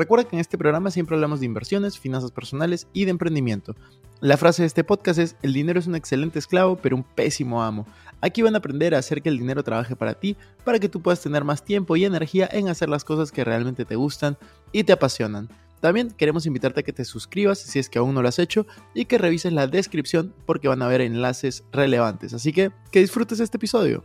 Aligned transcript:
Recuerda 0.00 0.24
que 0.24 0.34
en 0.34 0.40
este 0.40 0.56
programa 0.56 0.90
siempre 0.90 1.14
hablamos 1.14 1.40
de 1.40 1.46
inversiones, 1.46 1.98
finanzas 1.98 2.30
personales 2.30 2.86
y 2.94 3.04
de 3.04 3.10
emprendimiento. 3.10 3.76
La 4.20 4.38
frase 4.38 4.62
de 4.62 4.66
este 4.66 4.82
podcast 4.82 5.18
es, 5.18 5.36
el 5.42 5.52
dinero 5.52 5.78
es 5.78 5.86
un 5.86 5.94
excelente 5.94 6.38
esclavo, 6.38 6.76
pero 6.76 6.96
un 6.96 7.02
pésimo 7.02 7.62
amo. 7.62 7.86
Aquí 8.22 8.40
van 8.40 8.54
a 8.54 8.58
aprender 8.60 8.94
a 8.94 8.98
hacer 8.98 9.20
que 9.20 9.28
el 9.28 9.36
dinero 9.36 9.62
trabaje 9.62 9.96
para 9.96 10.14
ti, 10.14 10.38
para 10.64 10.78
que 10.78 10.88
tú 10.88 11.02
puedas 11.02 11.20
tener 11.20 11.44
más 11.44 11.66
tiempo 11.66 11.96
y 11.96 12.06
energía 12.06 12.48
en 12.50 12.68
hacer 12.68 12.88
las 12.88 13.04
cosas 13.04 13.30
que 13.30 13.44
realmente 13.44 13.84
te 13.84 13.96
gustan 13.96 14.38
y 14.72 14.84
te 14.84 14.94
apasionan. 14.94 15.50
También 15.80 16.10
queremos 16.12 16.46
invitarte 16.46 16.80
a 16.80 16.82
que 16.82 16.94
te 16.94 17.04
suscribas 17.04 17.58
si 17.58 17.78
es 17.78 17.90
que 17.90 17.98
aún 17.98 18.14
no 18.14 18.22
lo 18.22 18.28
has 18.28 18.38
hecho 18.38 18.66
y 18.94 19.04
que 19.04 19.18
revises 19.18 19.52
la 19.52 19.66
descripción 19.66 20.32
porque 20.46 20.68
van 20.68 20.80
a 20.80 20.86
haber 20.86 21.02
enlaces 21.02 21.62
relevantes. 21.72 22.32
Así 22.32 22.54
que 22.54 22.72
que 22.90 23.00
disfrutes 23.00 23.38
este 23.38 23.58
episodio. 23.58 24.02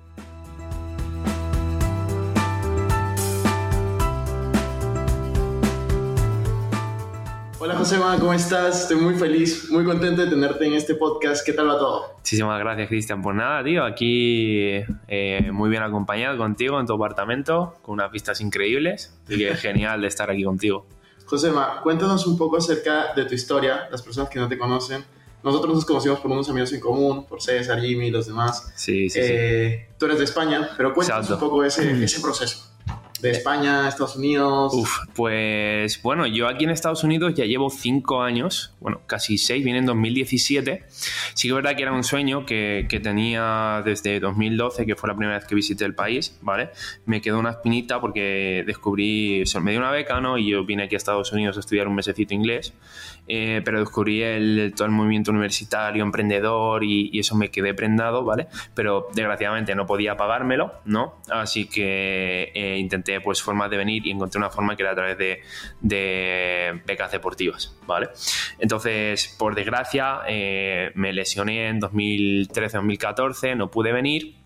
Hola 7.66 7.78
José, 7.78 7.98
¿cómo 8.20 8.32
estás? 8.32 8.84
Estoy 8.84 8.98
muy 8.98 9.16
feliz, 9.16 9.72
muy 9.72 9.84
contento 9.84 10.22
de 10.22 10.30
tenerte 10.30 10.68
en 10.68 10.74
este 10.74 10.94
podcast. 10.94 11.44
¿Qué 11.44 11.52
tal 11.52 11.68
va 11.68 11.80
todo? 11.80 12.14
Muchísimas 12.18 12.60
gracias, 12.60 12.88
Cristian. 12.88 13.24
Pues 13.24 13.36
nada, 13.36 13.64
tío, 13.64 13.84
aquí 13.84 14.84
eh, 15.08 15.50
muy 15.52 15.72
bien 15.72 15.82
acompañado 15.82 16.38
contigo 16.38 16.80
en 16.80 16.86
tu 16.86 16.94
apartamento, 16.94 17.74
con 17.82 17.94
unas 17.94 18.12
vistas 18.12 18.40
increíbles. 18.40 19.18
Y 19.28 19.40
que 19.40 19.56
genial 19.56 20.00
de 20.00 20.08
estar 20.08 20.30
aquí 20.30 20.44
contigo. 20.44 20.86
José, 21.26 21.52
cuéntanos 21.82 22.28
un 22.28 22.38
poco 22.38 22.58
acerca 22.58 23.16
de 23.16 23.26
tu 23.26 23.34
historia, 23.34 23.88
las 23.90 24.04
personas 24.04 24.30
que 24.30 24.38
no 24.38 24.48
te 24.48 24.60
conocen. 24.60 25.04
Nosotros 25.42 25.74
nos 25.74 25.86
conocimos 25.86 26.20
por 26.20 26.30
unos 26.30 26.48
amigos 26.48 26.72
en 26.72 26.80
común, 26.80 27.26
por 27.26 27.42
César, 27.42 27.82
Jimmy 27.82 28.10
y 28.10 28.12
los 28.12 28.28
demás. 28.28 28.74
Sí, 28.76 29.10
sí, 29.10 29.18
eh, 29.20 29.90
Tú 29.98 30.06
eres 30.06 30.20
de 30.20 30.26
España, 30.26 30.70
pero 30.78 30.94
cuéntanos 30.94 31.32
un 31.32 31.40
poco 31.40 31.64
ese, 31.64 32.04
ese 32.04 32.22
proceso 32.22 32.75
de 33.22 33.32
España, 33.32 33.88
Estados 33.88 34.16
Unidos? 34.18 34.74
Uf, 34.74 35.00
pues 35.14 36.02
bueno, 36.02 36.28
yo 36.28 36.48
aquí 36.48 36.66
en 36.66 36.70
Estados 36.70 37.04
Unidos 37.04 37.34
ya 37.34 37.46
llevo 37.46 37.70
cinco 37.70 38.22
años, 38.22 38.74
bueno, 38.80 39.02
casi 39.08 39.38
seis, 39.38 39.64
viene 39.64 39.80
en 39.80 39.86
2017. 39.86 40.84
Sí 41.34 41.48
que 41.48 41.50
es 41.50 41.56
verdad 41.56 41.76
que 41.76 41.84
era 41.84 41.94
un 41.94 42.04
sueño 42.04 42.46
que, 42.46 42.88
que, 42.90 43.00
tenía 43.00 43.82
desde 43.86 44.20
2012, 44.20 44.86
que 44.86 44.96
fue 44.96 45.10
la 45.10 45.16
primera 45.16 45.38
vez 45.38 45.48
que 45.48 45.56
visité 45.56 45.86
el 45.86 45.96
país, 45.96 46.38
¿vale? 46.42 46.70
Me 47.06 47.22
quedó 47.22 47.40
una 47.40 47.52
espinita 47.52 48.02
porque 48.02 48.64
descubrí, 48.66 49.44
o 49.44 49.46
sea, 49.46 49.62
me 49.62 49.72
dio 49.72 49.80
una 49.80 49.92
beca, 49.92 50.20
¿no? 50.20 50.38
Y 50.38 50.50
yo 50.50 50.66
vine 50.66 50.84
aquí 50.84 50.96
a 50.96 50.98
Estados 50.98 51.32
Unidos 51.32 51.58
a 51.58 51.62
estudiar 51.62 51.88
un 51.88 51.96
mesecito 51.96 52.34
inglés, 52.34 52.74
eh, 53.28 53.62
pero 53.64 53.80
descubrí 53.80 54.22
el, 54.22 54.74
todo 54.76 54.86
el 54.86 54.92
movimiento 54.92 55.32
universitario, 55.32 56.04
emprendedor 56.04 56.84
y, 56.84 57.20
eso 57.20 57.36
me 57.36 57.50
quedé 57.50 57.74
prendado, 57.74 58.24
¿vale? 58.24 58.48
Pero 58.74 59.08
desgraciadamente 59.14 59.74
no 59.74 59.86
podía 59.86 60.18
pagármelo, 60.18 60.74
¿no? 60.86 61.16
Así 61.30 61.66
que 61.66 62.52
eh, 62.54 62.78
intenté 62.78 63.05
pues 63.24 63.42
formas 63.42 63.70
de 63.70 63.78
venir 63.78 64.06
y 64.06 64.12
encontré 64.12 64.40
una 64.40 64.50
forma 64.50 64.76
que 64.76 64.84
era 64.84 64.92
a 64.92 64.96
través 64.96 65.18
de, 65.18 65.42
de 65.82 66.82
becas 66.86 67.12
deportivas, 67.12 67.76
¿vale? 67.86 68.10
Entonces, 68.60 69.36
por 69.38 69.56
desgracia, 69.56 70.22
eh, 70.28 70.92
me 70.96 71.14
lesioné 71.14 71.70
en 71.70 71.80
2013-2014, 71.82 73.56
no 73.56 73.70
pude 73.72 73.92
venir 73.92 74.46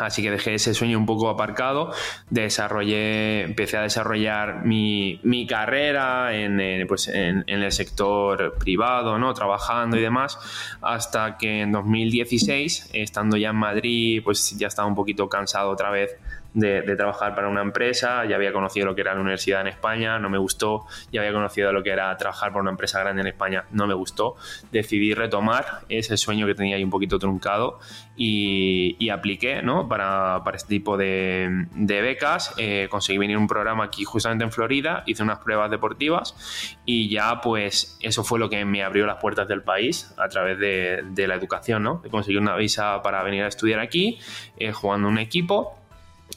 Así 0.00 0.22
que 0.22 0.30
dejé 0.30 0.54
ese 0.54 0.72
sueño 0.72 0.98
un 0.98 1.04
poco 1.04 1.28
aparcado, 1.28 1.92
desarrollé, 2.30 3.42
empecé 3.42 3.76
a 3.76 3.82
desarrollar 3.82 4.64
mi, 4.64 5.20
mi 5.24 5.46
carrera 5.46 6.34
en, 6.34 6.86
pues 6.86 7.08
en, 7.08 7.44
en, 7.46 7.62
el 7.62 7.72
sector 7.72 8.56
privado, 8.58 9.18
¿no? 9.18 9.34
trabajando 9.34 9.98
y 9.98 10.00
demás, 10.00 10.38
hasta 10.80 11.36
que 11.36 11.62
en 11.62 11.72
2016, 11.72 12.90
estando 12.94 13.36
ya 13.36 13.50
en 13.50 13.56
Madrid, 13.56 14.22
pues 14.24 14.56
ya 14.56 14.68
estaba 14.68 14.88
un 14.88 14.94
poquito 14.94 15.28
cansado 15.28 15.70
otra 15.70 15.90
vez 15.90 16.16
de, 16.54 16.82
de, 16.82 16.96
trabajar 16.96 17.34
para 17.34 17.48
una 17.48 17.62
empresa, 17.62 18.24
ya 18.24 18.36
había 18.36 18.52
conocido 18.52 18.86
lo 18.86 18.94
que 18.94 19.02
era 19.02 19.14
la 19.14 19.20
universidad 19.20 19.60
en 19.60 19.68
España, 19.68 20.18
no 20.18 20.28
me 20.28 20.38
gustó, 20.38 20.86
ya 21.12 21.20
había 21.20 21.32
conocido 21.32 21.72
lo 21.72 21.82
que 21.82 21.90
era 21.90 22.16
trabajar 22.16 22.52
por 22.52 22.62
una 22.62 22.70
empresa 22.70 23.00
grande 23.00 23.22
en 23.22 23.28
España, 23.28 23.64
no 23.70 23.86
me 23.86 23.94
gustó, 23.94 24.36
decidí 24.72 25.14
retomar 25.14 25.80
ese 25.88 26.16
sueño 26.16 26.46
que 26.46 26.54
tenía 26.54 26.76
ahí 26.76 26.84
un 26.84 26.90
poquito 26.90 27.18
truncado 27.18 27.78
y, 28.16 28.96
y 28.98 29.10
apliqué 29.10 29.62
¿no? 29.62 29.88
para, 29.88 30.42
para, 30.44 30.56
este 30.56 30.68
tipo 30.68 30.96
de, 30.96 31.66
de 31.74 32.02
becas, 32.02 32.54
eh, 32.58 32.88
conseguí 32.90 33.18
venir 33.18 33.36
un 33.36 33.46
programa 33.46 33.84
aquí 33.84 34.04
justamente 34.04 34.44
en 34.44 34.52
Florida, 34.52 35.04
hice 35.06 35.22
unas 35.22 35.38
pruebas 35.38 35.70
deportivas 35.70 36.76
y 36.84 37.08
ya 37.08 37.40
pues 37.40 37.96
eso 38.00 38.24
fue 38.24 38.38
lo 38.38 38.50
que 38.50 38.64
me 38.64 38.82
abrió 38.82 39.06
las 39.06 39.16
puertas 39.16 39.48
del 39.48 39.62
país 39.62 40.12
a 40.18 40.28
través 40.28 40.58
de, 40.58 41.02
de 41.10 41.26
la 41.26 41.34
educación, 41.34 41.82
¿no? 41.82 42.00
de 42.02 42.10
conseguir 42.10 42.40
una 42.40 42.56
visa 42.56 43.02
para 43.02 43.22
venir 43.22 43.44
a 43.44 43.48
estudiar 43.48 43.80
aquí, 43.80 44.18
eh, 44.56 44.72
jugando 44.72 45.08
un 45.08 45.18
equipo 45.18 45.79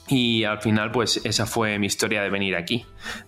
y 0.06 0.44
al 0.44 0.60
final, 0.60 0.90
pues 0.90 1.24
esa 1.24 1.46
fue 1.46 1.78
mi 1.78 1.86
historia 1.86 2.22
de 2.22 2.28
venir 2.28 2.56
aquí. 2.56 2.84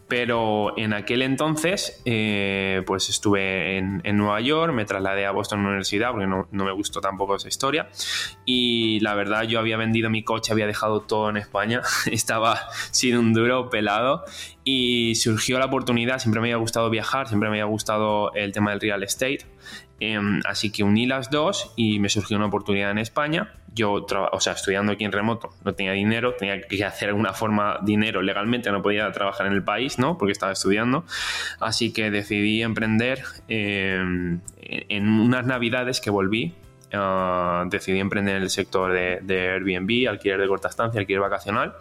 Pero 0.09 0.77
en 0.77 0.93
aquel 0.93 1.23
entonces, 1.23 2.03
eh, 2.05 2.83
pues 2.87 3.09
estuve 3.09 3.79
en, 3.79 4.03
en, 4.05 4.17
Nueva 4.19 4.41
York, 4.41 4.75
me 4.75 4.85
trasladé 4.85 5.25
a 5.25 5.31
Boston 5.31 5.65
Universidad 5.65 6.11
porque 6.11 6.27
no, 6.27 6.49
no, 6.51 6.65
me 6.65 6.73
gustó 6.73 7.01
tampoco 7.01 7.37
esa 7.37 7.49
historia. 7.49 7.89
Y 8.45 9.01
la 9.01 9.15
verdad, 9.15 9.45
yo 9.45 9.59
había 9.59 9.79
vendido 9.79 10.11
mi 10.11 10.23
coche, 10.23 10.53
había 10.53 10.67
dejado 10.67 11.01
todo 11.01 11.31
en 11.31 11.39
España, 11.39 11.81
estaba 12.11 12.61
sin 12.91 13.17
un 13.17 13.33
duro 13.33 13.71
pelado. 13.71 14.25
Y 14.63 15.15
surgió 15.15 15.59
la 15.59 15.67
oportunidad, 15.67 16.19
siempre 16.19 16.41
me 16.41 16.49
había 16.49 16.57
gustado 16.57 16.91
viajar, 16.91 17.29
siempre 17.29 17.49
me 17.49 17.57
había 17.57 17.71
gustado 17.71 18.35
el 18.35 18.53
tema 18.53 18.73
del 18.73 18.81
real 18.81 19.03
estate. 19.03 19.47
Eh, 20.01 20.19
así 20.45 20.71
que 20.71 20.85
uní 20.85 21.07
las 21.07 21.31
dos 21.31 21.73
y 21.77 21.99
me 22.01 22.09
surgió 22.09 22.37
una 22.37 22.47
oportunidad 22.47 22.91
en 22.91 22.99
España 22.99 23.53
yo, 23.77 24.07
o 24.33 24.41
sea, 24.41 24.55
estudiando 24.55 24.93
aquí 24.93 25.05
en 25.05 25.13
remoto, 25.13 25.51
no 25.63 25.75
tenía 25.75 25.93
dinero, 25.93 26.35
tenía 26.35 26.63
que 26.63 26.83
hacer 26.83 27.11
alguna 27.11 27.35
forma 27.35 27.79
dinero 27.83 28.23
legalmente, 28.23 28.73
no 28.73 28.83
podía 28.83 29.13
trabajar 29.13 29.47
en 29.47 29.53
el 29.53 29.63
país, 29.63 29.99
¿no? 29.99 30.17
Porque 30.17 30.33
estaba 30.33 30.53
estudiando. 30.53 31.05
Así 31.61 31.93
que 31.93 32.11
decidí 32.11 32.63
emprender 32.63 33.23
eh, 33.49 34.39
en 34.63 35.09
unas 35.09 35.47
navidades 35.47 36.01
que 36.01 36.11
volví. 36.11 36.55
Uh, 36.87 37.69
decidí 37.69 37.99
emprender 37.99 38.37
en 38.37 38.45
el 38.45 38.51
sector 38.51 38.93
de, 38.93 39.19
de 39.21 39.51
Airbnb, 39.51 40.09
alquiler 40.09 40.41
de 40.41 40.47
corta 40.47 40.69
estancia, 40.69 41.01
alquiler 41.01 41.21
vacacional 41.21 41.75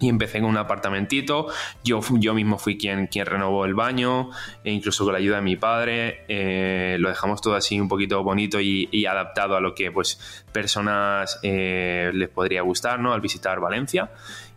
y 0.00 0.08
empecé 0.08 0.40
con 0.40 0.50
un 0.50 0.56
apartamentito. 0.56 1.46
Yo, 1.82 2.00
yo 2.18 2.34
mismo 2.34 2.58
fui 2.58 2.76
quien, 2.76 3.06
quien 3.06 3.26
renovó 3.26 3.64
el 3.64 3.74
baño, 3.74 4.30
e 4.64 4.72
incluso 4.72 5.04
con 5.04 5.12
la 5.12 5.18
ayuda 5.18 5.36
de 5.36 5.42
mi 5.42 5.56
padre. 5.56 6.24
Eh, 6.28 6.96
lo 6.98 7.08
dejamos 7.08 7.40
todo 7.40 7.54
así 7.54 7.80
un 7.80 7.88
poquito 7.88 8.22
bonito 8.22 8.60
y, 8.60 9.04
adaptado 9.06 9.54
a 9.54 9.60
lo 9.60 9.74
que 9.74 9.92
pues 9.92 10.44
personas 10.50 11.38
eh, 11.42 12.10
les 12.14 12.28
podría 12.30 12.62
gustar 12.62 12.98
¿no? 13.00 13.12
al 13.12 13.20
visitar 13.20 13.60
Valencia. 13.60 14.10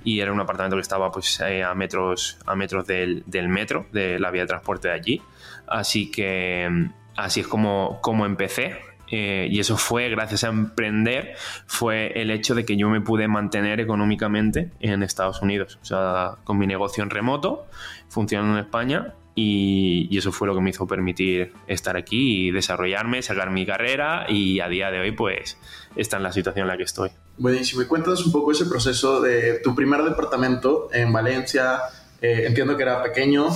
Y 0.03 0.21
era 0.21 0.31
un 0.31 0.39
apartamento 0.39 0.77
que 0.77 0.81
estaba 0.81 1.11
pues 1.11 1.39
eh, 1.41 1.63
a 1.63 1.73
metros, 1.75 2.37
a 2.45 2.55
metros 2.55 2.87
del, 2.87 3.23
del, 3.25 3.49
metro, 3.49 3.87
de 3.91 4.19
la 4.19 4.31
vía 4.31 4.43
de 4.43 4.47
transporte 4.47 4.87
de 4.87 4.93
allí. 4.93 5.21
Así 5.67 6.09
que 6.09 6.89
así 7.15 7.41
es 7.41 7.47
como, 7.47 7.99
como 8.01 8.25
empecé 8.25 8.86
eh, 9.09 9.47
y 9.49 9.59
eso 9.59 9.77
fue 9.77 10.09
gracias 10.09 10.43
a 10.43 10.49
emprender, 10.49 11.35
fue 11.65 12.11
el 12.21 12.31
hecho 12.31 12.55
de 12.55 12.65
que 12.65 12.77
yo 12.77 12.89
me 12.89 13.01
pude 13.01 13.27
mantener 13.27 13.79
económicamente 13.79 14.71
en 14.79 15.03
Estados 15.03 15.41
Unidos, 15.41 15.79
o 15.81 15.85
sea, 15.85 16.35
con 16.43 16.57
mi 16.57 16.67
negocio 16.67 17.03
en 17.03 17.09
remoto, 17.09 17.67
funcionando 18.09 18.57
en 18.57 18.65
España, 18.65 19.13
y, 19.39 20.07
y, 20.09 20.17
eso 20.17 20.31
fue 20.31 20.47
lo 20.47 20.55
que 20.55 20.61
me 20.61 20.71
hizo 20.71 20.87
permitir 20.87 21.53
estar 21.67 21.95
aquí 21.95 22.47
y 22.47 22.51
desarrollarme, 22.51 23.21
sacar 23.21 23.51
mi 23.51 23.67
carrera, 23.67 24.25
y 24.27 24.61
a 24.61 24.67
día 24.67 24.89
de 24.89 24.99
hoy, 24.99 25.11
pues, 25.11 25.59
está 25.95 26.17
en 26.17 26.23
la 26.23 26.31
situación 26.31 26.63
en 26.63 26.69
la 26.69 26.77
que 26.77 26.83
estoy. 26.83 27.11
Buenísimo, 27.37 27.83
y 27.83 27.85
cuéntanos 27.85 28.25
un 28.25 28.31
poco 28.31 28.51
ese 28.51 28.65
proceso 28.65 29.21
de 29.21 29.59
tu 29.59 29.75
primer 29.75 30.01
departamento 30.01 30.89
en 30.91 31.13
Valencia, 31.13 31.81
eh, 32.19 32.45
entiendo 32.47 32.75
que 32.75 32.81
era 32.83 33.03
pequeño, 33.03 33.47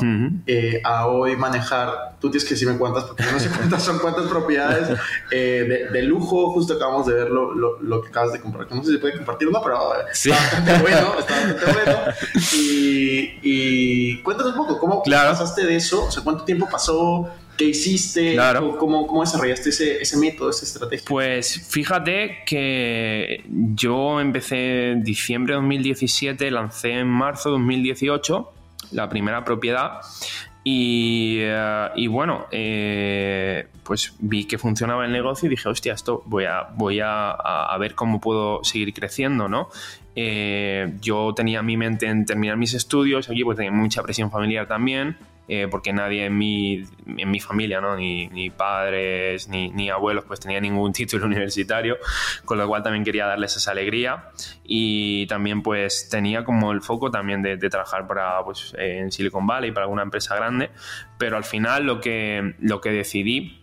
eh, 0.46 0.81
a 0.84 1.08
hoy 1.08 1.36
manejar, 1.36 2.16
tú 2.19 2.30
tienes 2.30 2.48
que 2.48 2.54
decirme 2.54 2.78
cuántas, 2.78 3.06
porque 3.06 3.24
no 3.24 3.40
sé 3.40 3.50
cuántas 3.50 3.81
son 3.81 3.98
cuántas 3.98 4.28
propiedades 4.28 5.00
eh, 5.31 5.88
de, 5.92 6.02
lujo, 6.04 6.52
justo 6.52 6.75
acabamos 6.75 7.08
de 7.08 7.13
ver 7.13 7.30
lo, 7.31 7.54
lo, 7.54 8.02
que 8.02 8.10
acabas 8.10 8.34
de 8.34 8.40
comprar, 8.40 8.68
no 8.69 8.84
sé 8.84 8.90
si 8.90 8.94
se 8.94 9.00
puede 9.00 9.18
compartir 9.18 9.48
uno, 9.48 9.62
pero 9.63 9.78
está 10.12 10.30
bastante 10.30 10.78
bueno, 10.80 11.19
está 11.19 11.36
bastante 11.36 11.66
bueno. 11.74 12.00
Y, 12.54 13.40
y 13.42 14.22
cuéntanos 14.22 14.54
un 14.54 14.60
poco, 14.60 14.80
¿cómo 14.80 15.02
pasaste 15.02 15.66
de 15.66 15.78
eso? 15.78 16.06
O 16.06 16.12
sea, 16.12 16.24
¿cuánto 16.24 16.44
tiempo 16.44 16.68
pasó? 16.69 17.31
¿Qué 17.62 17.68
hiciste? 17.68 18.34
Claro. 18.34 18.75
¿Cómo, 18.78 19.06
¿Cómo, 19.06 19.22
desarrollaste 19.22 19.69
ese, 19.69 20.02
ese, 20.02 20.18
método, 20.18 20.50
esa 20.50 20.66
estrategia? 20.66 21.06
Pues 21.08 21.68
fíjate 21.69 22.40
que 22.46 23.44
yo 23.48 24.19
empecé 24.19 24.92
en 24.92 25.04
diciembre 25.04 25.54
de 25.54 25.62
2017, 25.62 26.50
lancé 26.50 26.94
en 26.94 27.08
marzo 27.08 27.50
de 27.50 27.60
2018 27.60 28.52
la 28.94 29.08
primera 29.10 29.46
propiedad 29.46 30.02
y, 30.63 31.38
eh, 31.40 31.90
y 31.96 32.08
bueno, 32.08 32.48
eh, 32.52 33.68
pues 33.84 34.13
vi 34.19 34.46
que 34.46 34.58
funcionaba 34.58 35.06
el 35.06 35.12
negocio 35.12 35.48
y 35.48 35.50
dije, 35.50 35.69
hostia, 35.69 35.94
esto 35.94 36.24
voy 36.25 36.46
a, 36.46 36.68
voy 36.75 37.00
a, 37.00 37.31
a 37.31 37.78
ver 37.78 37.94
cómo 37.96 38.19
puedo 38.19 38.63
seguir 38.63 38.94
creciendo, 38.94 39.48
¿no? 39.48 39.69
Eh, 40.16 40.94
yo 41.00 41.34
tenía 41.36 41.62
mi 41.62 41.78
mente 41.78 42.06
en 42.08 42.25
terminar 42.25 42.58
mis 42.58 42.74
estudios, 42.74 43.30
aquí 43.30 43.44
pues 43.44 43.56
tenía 43.56 43.72
mucha 43.72 44.04
presión 44.04 44.30
familiar 44.30 44.68
también, 44.68 45.18
eh, 45.53 45.68
porque 45.69 45.92
nadie 45.92 46.27
en 46.27 46.38
mi, 46.38 46.81
en 47.06 47.30
mi 47.30 47.42
familia, 47.42 47.81
¿no? 47.81 47.98
ni, 47.98 48.27
ni 48.27 48.50
padres 48.50 49.50
ni, 49.50 49.69
ni, 49.71 49.89
abuelos, 49.89 50.24
pues 50.24 50.39
tenía 50.39 50.62
ningún 50.62 50.94
título 50.94 51.25
universitario, 51.25 51.98
con 52.45 52.57
lo 52.57 52.65
cual 52.69 52.83
también 52.83 53.03
quería 53.03 53.25
darles 53.25 53.57
esa 53.57 53.71
alegría. 53.71 54.30
Y 54.63 55.27
también 55.27 55.62
pues 55.62 56.07
tenía 56.09 56.45
como 56.45 56.71
el 56.71 56.81
foco 56.81 57.12
también 57.12 57.42
de, 57.42 57.57
trabajar 57.57 58.07
para, 58.07 58.42
pues, 58.45 58.74
en 58.77 59.12
Silicon 59.12 59.45
Valley, 59.45 59.74
para 59.74 59.83
alguna 59.83 60.03
empresa 60.03 60.38
grande, 60.38 60.69
pero 61.18 61.36
al 61.36 61.44
final 61.44 61.83
lo 61.83 62.00
que, 62.00 62.56
lo 62.62 62.80
que 62.80 62.92
decidí 62.92 63.62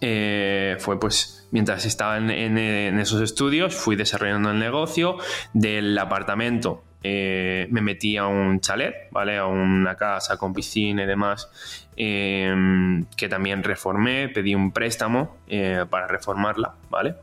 eh, 0.00 0.76
fue 0.80 0.98
pues 0.98 1.46
mientras 1.52 1.84
estaba 1.84 2.18
en, 2.18 2.28
en, 2.28 2.98
esos 2.98 3.22
estudios 3.22 3.72
fui 3.72 3.94
desarrollando 3.94 4.50
el 4.50 4.58
negocio 4.58 5.16
del 5.52 5.96
apartamento 5.96 6.82
eh, 7.06 7.66
me 7.70 7.82
metí 7.82 8.16
a 8.16 8.26
un 8.26 8.60
chalet, 8.60 9.10
¿vale? 9.10 9.36
A 9.36 9.44
una 9.44 9.94
casa 9.94 10.38
con 10.38 10.54
piscina 10.54 11.02
y 11.02 11.06
demás, 11.06 11.86
em, 11.96 13.04
que 13.14 13.28
también 13.28 13.62
reformé, 13.62 14.30
pedí 14.30 14.54
un 14.54 14.72
préstamo 14.72 15.36
eh, 15.46 15.84
para 15.90 16.06
reformarla, 16.06 16.74
¿vale? 16.88 17.16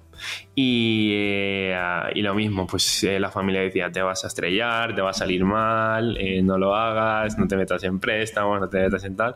Y, 0.53 1.13
eh, 1.15 1.75
y 2.13 2.21
lo 2.21 2.35
mismo, 2.35 2.67
pues 2.67 3.03
la 3.19 3.31
familia 3.31 3.61
decía, 3.61 3.91
te 3.91 4.03
vas 4.03 4.23
a 4.23 4.27
estrellar, 4.27 4.93
te 4.93 5.01
va 5.01 5.09
a 5.09 5.13
salir 5.13 5.43
mal, 5.43 6.15
no 6.43 6.59
lo 6.59 6.75
hagas, 6.75 7.39
no 7.39 7.47
te 7.47 7.57
metas 7.57 7.83
en 7.83 7.99
préstamos, 7.99 8.59
no 8.59 8.69
te 8.69 8.81
metas 8.81 9.03
en 9.03 9.15
tal 9.15 9.33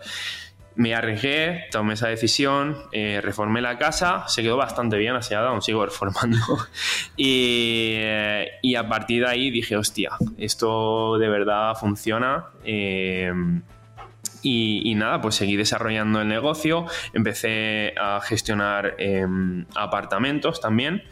me 0.75 0.93
arriesgué, 0.93 1.65
tomé 1.71 1.93
esa 1.93 2.07
decisión, 2.07 2.77
eh, 2.91 3.21
reformé 3.23 3.61
la 3.61 3.77
casa, 3.77 4.25
se 4.27 4.43
quedó 4.43 4.57
bastante 4.57 4.97
bien 4.97 5.15
aseada, 5.15 5.49
aún 5.49 5.61
sigo 5.61 5.85
reformando. 5.85 6.37
Eh, 7.17 8.51
y, 8.61 8.75
a 8.75 8.87
partir 8.87 9.23
de 9.23 9.29
ahí 9.29 9.49
dije, 9.49 9.77
hostia, 9.77 10.11
esto 10.37 11.17
de 11.17 11.29
verdad 11.29 11.73
funciona. 11.75 12.47
Eh, 12.63 13.31
y, 14.47 14.93
nada, 14.95 15.21
pues 15.21 15.35
seguí 15.35 15.55
desarrollando 15.55 16.21
el 16.21 16.27
negocio, 16.27 16.85
empecé 17.13 17.95
a 17.99 18.21
gestionar 18.21 18.95
em, 18.99 19.65
apartamentos 19.73 20.61
también, 20.61 21.03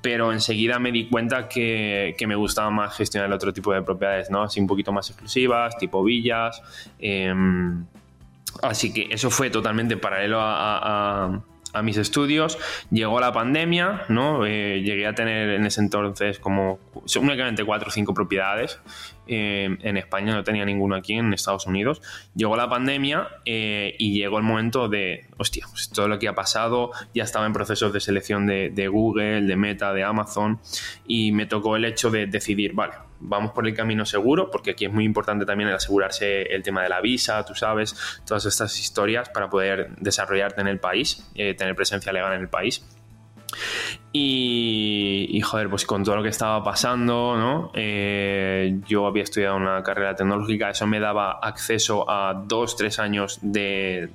pero 0.00 0.32
enseguida 0.32 0.78
me 0.78 0.90
di 0.90 1.08
cuenta 1.08 1.48
que, 1.48 2.16
me 2.26 2.34
gustaba 2.34 2.70
más 2.70 2.96
gestionar 2.96 3.30
otro 3.32 3.52
tipo 3.52 3.74
de 3.74 3.82
propiedades, 3.82 4.30
¿no? 4.30 4.42
Así 4.42 4.58
un 4.60 4.66
poquito 4.66 4.90
más 4.92 5.10
exclusivas, 5.10 5.76
tipo 5.76 6.02
villas. 6.02 6.62
Em, 6.98 7.84
Así 8.62 8.92
que 8.92 9.08
eso 9.10 9.30
fue 9.30 9.50
totalmente 9.50 9.96
paralelo 9.96 10.38
a, 10.40 11.42
mis 11.82 11.96
estudios. 11.96 12.58
Llegó 12.90 13.20
la 13.20 13.32
pandemia, 13.32 14.04
¿no? 14.08 14.44
Eh, 14.46 14.82
llegué 14.82 15.06
a 15.06 15.14
tener 15.14 15.50
en 15.50 15.64
ese 15.64 15.80
entonces 15.80 16.40
como 16.40 16.80
únicamente 17.20 17.64
cuatro 17.64 17.88
o 17.88 17.92
cinco 17.92 18.14
propiedades. 18.14 18.80
Eh, 19.28 19.76
en 19.82 19.96
España 19.96 20.34
no 20.34 20.42
tenía 20.42 20.64
ninguno 20.64 20.96
aquí, 20.96 21.12
en 21.12 21.32
Estados 21.32 21.66
Unidos. 21.66 22.02
Llegó 22.34 22.56
la 22.56 22.68
pandemia 22.68 23.28
eh, 23.44 23.94
y 23.96 24.18
llegó 24.18 24.38
el 24.38 24.44
momento 24.44 24.88
de, 24.88 25.26
hostia, 25.36 25.66
pues 25.70 25.90
todo 25.90 26.08
lo 26.08 26.18
que 26.18 26.26
ha 26.26 26.34
pasado, 26.34 26.90
ya 27.14 27.22
estaba 27.22 27.46
en 27.46 27.52
procesos 27.52 27.92
de 27.92 28.00
selección 28.00 28.46
de, 28.46 28.70
de 28.70 28.88
Google, 28.88 29.42
de 29.42 29.54
Meta, 29.54 29.92
de 29.92 30.02
Amazon, 30.02 30.58
y 31.06 31.30
me 31.30 31.46
tocó 31.46 31.76
el 31.76 31.84
hecho 31.84 32.10
de 32.10 32.26
decidir, 32.26 32.72
vale, 32.72 32.94
vamos 33.20 33.52
por 33.52 33.66
el 33.66 33.74
camino 33.74 34.04
seguro, 34.04 34.50
porque 34.50 34.72
aquí 34.72 34.84
es 34.84 34.92
muy 34.92 35.04
importante 35.04 35.44
también 35.44 35.68
el 35.68 35.76
asegurarse 35.76 36.42
el 36.42 36.62
tema 36.62 36.82
de 36.82 36.88
la 36.88 37.00
visa, 37.00 37.44
tú 37.44 37.54
sabes, 37.54 38.20
todas 38.26 38.44
estas 38.46 38.78
historias 38.78 39.28
para 39.28 39.48
poder 39.48 39.90
desarrollarte 39.98 40.60
en 40.60 40.68
el 40.68 40.78
país, 40.78 41.28
eh, 41.34 41.54
tener 41.54 41.74
presencia 41.74 42.12
legal 42.12 42.32
en 42.34 42.40
el 42.40 42.48
país. 42.48 42.84
Y, 44.12 45.40
joder, 45.44 45.68
pues 45.68 45.84
con 45.84 46.02
todo 46.02 46.16
lo 46.16 46.22
que 46.22 46.28
estaba 46.30 46.62
pasando, 46.62 47.36
¿no? 47.36 47.70
Eh, 47.74 48.80
yo 48.86 49.06
había 49.06 49.22
estudiado 49.22 49.56
una 49.56 49.82
carrera 49.82 50.14
tecnológica, 50.16 50.70
eso 50.70 50.86
me 50.86 50.98
daba 50.98 51.38
acceso 51.42 52.10
a 52.10 52.34
dos, 52.46 52.76
tres 52.76 52.98
años 52.98 53.38
de, 53.42 54.08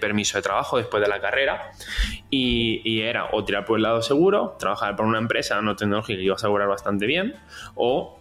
permiso 0.00 0.38
de 0.38 0.42
trabajo 0.42 0.78
después 0.78 1.02
de 1.02 1.08
la 1.08 1.20
carrera. 1.20 1.72
Y, 2.30 2.80
y, 2.84 3.02
era 3.02 3.28
o 3.32 3.44
tirar 3.44 3.64
por 3.64 3.78
el 3.78 3.82
lado 3.82 4.02
seguro, 4.02 4.56
trabajar 4.58 4.96
para 4.96 5.08
una 5.08 5.18
empresa 5.18 5.60
no 5.60 5.76
tecnológica 5.76 6.18
que 6.18 6.24
iba 6.24 6.34
a 6.34 6.36
asegurar 6.36 6.68
bastante 6.68 7.06
bien, 7.06 7.34
o 7.74 8.19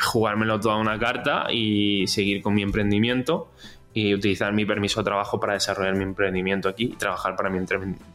jugármelo 0.00 0.60
toda 0.60 0.76
una 0.76 0.98
carta 0.98 1.46
y 1.50 2.06
seguir 2.06 2.42
con 2.42 2.54
mi 2.54 2.62
emprendimiento 2.62 3.50
y 3.94 4.12
utilizar 4.12 4.52
mi 4.52 4.66
permiso 4.66 5.00
de 5.00 5.04
trabajo 5.04 5.38
para 5.38 5.54
desarrollar 5.54 5.94
mi 5.94 6.02
emprendimiento 6.02 6.68
aquí 6.68 6.84
y 6.92 6.96
trabajar 6.96 7.36
para 7.36 7.48
mi, 7.48 7.60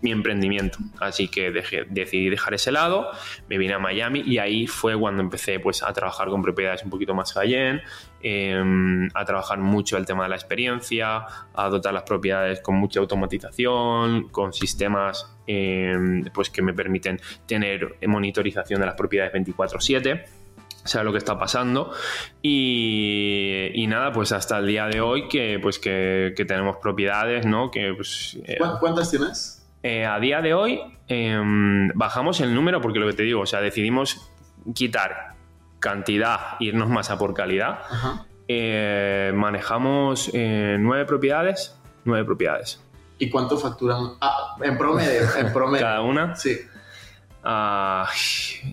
mi 0.01 0.11
emprendimiento. 0.11 0.77
Así 0.99 1.29
que 1.29 1.51
decidí 1.51 2.29
dejar 2.29 2.53
ese 2.53 2.71
lado, 2.73 3.09
me 3.47 3.57
vine 3.57 3.73
a 3.73 3.79
Miami 3.79 4.21
y 4.25 4.37
ahí 4.39 4.67
fue 4.67 4.99
cuando 4.99 5.23
empecé 5.23 5.59
pues, 5.59 5.81
a 5.81 5.93
trabajar 5.93 6.27
con 6.27 6.41
propiedades 6.41 6.83
un 6.83 6.89
poquito 6.89 7.13
más 7.13 7.31
high 7.31 7.81
em, 8.21 9.09
a 9.13 9.23
trabajar 9.23 9.59
mucho 9.59 9.95
el 9.95 10.05
tema 10.05 10.23
de 10.23 10.29
la 10.29 10.35
experiencia, 10.35 11.25
a 11.53 11.69
dotar 11.69 11.93
las 11.93 12.03
propiedades 12.03 12.59
con 12.59 12.75
mucha 12.75 12.99
automatización, 12.99 14.27
con 14.27 14.51
sistemas 14.51 15.33
em, 15.47 16.25
pues, 16.33 16.49
que 16.49 16.61
me 16.61 16.73
permiten 16.73 17.21
tener 17.47 17.95
monitorización 18.05 18.81
de 18.81 18.85
las 18.85 18.95
propiedades 18.95 19.31
24/7 19.31 20.38
sea 20.85 21.03
lo 21.03 21.11
que 21.11 21.17
está 21.17 21.37
pasando. 21.37 21.91
Y, 22.41 23.85
nada 23.87 24.11
pues 24.11 24.31
hasta 24.31 24.59
el 24.59 24.67
día 24.67 24.85
de 24.85 25.01
hoy 25.01 25.27
que 25.27 25.57
pues 25.59 25.79
que, 25.79 26.33
tenemos 26.47 26.77
propiedades 26.77 27.43
no 27.47 27.71
que 27.71 27.91
pues, 27.95 28.37
eh, 28.45 28.59
cuántas 28.79 29.09
tienes 29.09 29.67
eh, 29.81 30.05
a 30.05 30.19
día 30.19 30.41
de 30.41 30.53
hoy 30.53 30.79
em, 31.07 31.87
bajamos 31.95 32.39
el 32.39 32.53
número 32.53 32.81
porque 32.81 32.99
lo 32.99 33.07
que 33.07 33.13
te 33.13 33.23
digo 33.23 33.41
o 33.41 33.45
sea 33.47 33.61
decidimos 33.61 34.29
quitar 34.75 35.33
cantidad 35.79 36.55
irnos 36.59 36.87
más 36.89 37.09
a 37.09 37.17
por 37.17 37.33
calidad. 37.33 37.79
Eh, 38.47 39.31
manejamos 39.33 40.29
nueve 40.33 41.05
propiedades 41.05 41.75
nueve 42.03 42.25
propiedades. 42.25 42.79
Y 43.17 43.29
cuánto 43.31 43.57
facturan 43.57 44.17
ah, 44.21 44.55
en 44.61 44.77
promedio 44.77 45.21
en 45.35 45.51
promedio. 45.53 45.85
Cada 45.85 46.01
una 46.01 46.35
sí. 46.35 46.59
Ah, 47.43 48.07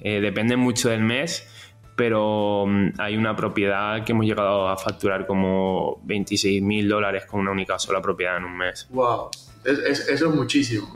depende 0.03 0.57
mucho 0.57 0.91
del 0.91 1.01
mes 1.01 1.49
pero 1.97 2.67
mm, 2.67 2.93
hay 2.99 3.17
una 3.17 3.35
propiedad 3.35 4.05
que 4.05 4.13
hemos 4.13 4.27
llegado 4.27 4.69
a 4.69 4.77
facturar 4.77 5.27
como 5.27 6.01
26 6.05 6.63
mil 6.63 6.89
dólares 6.89 7.25
con 7.27 7.41
una 7.41 7.51
única 7.51 7.79
sola 7.79 8.01
propiedad 8.01 8.37
en 8.37 8.45
un 8.45 8.57
mes. 8.57 8.87
¡Wow! 8.91 9.31
eso 9.67 10.29
es 10.29 10.35
muchísimo. 10.35 10.93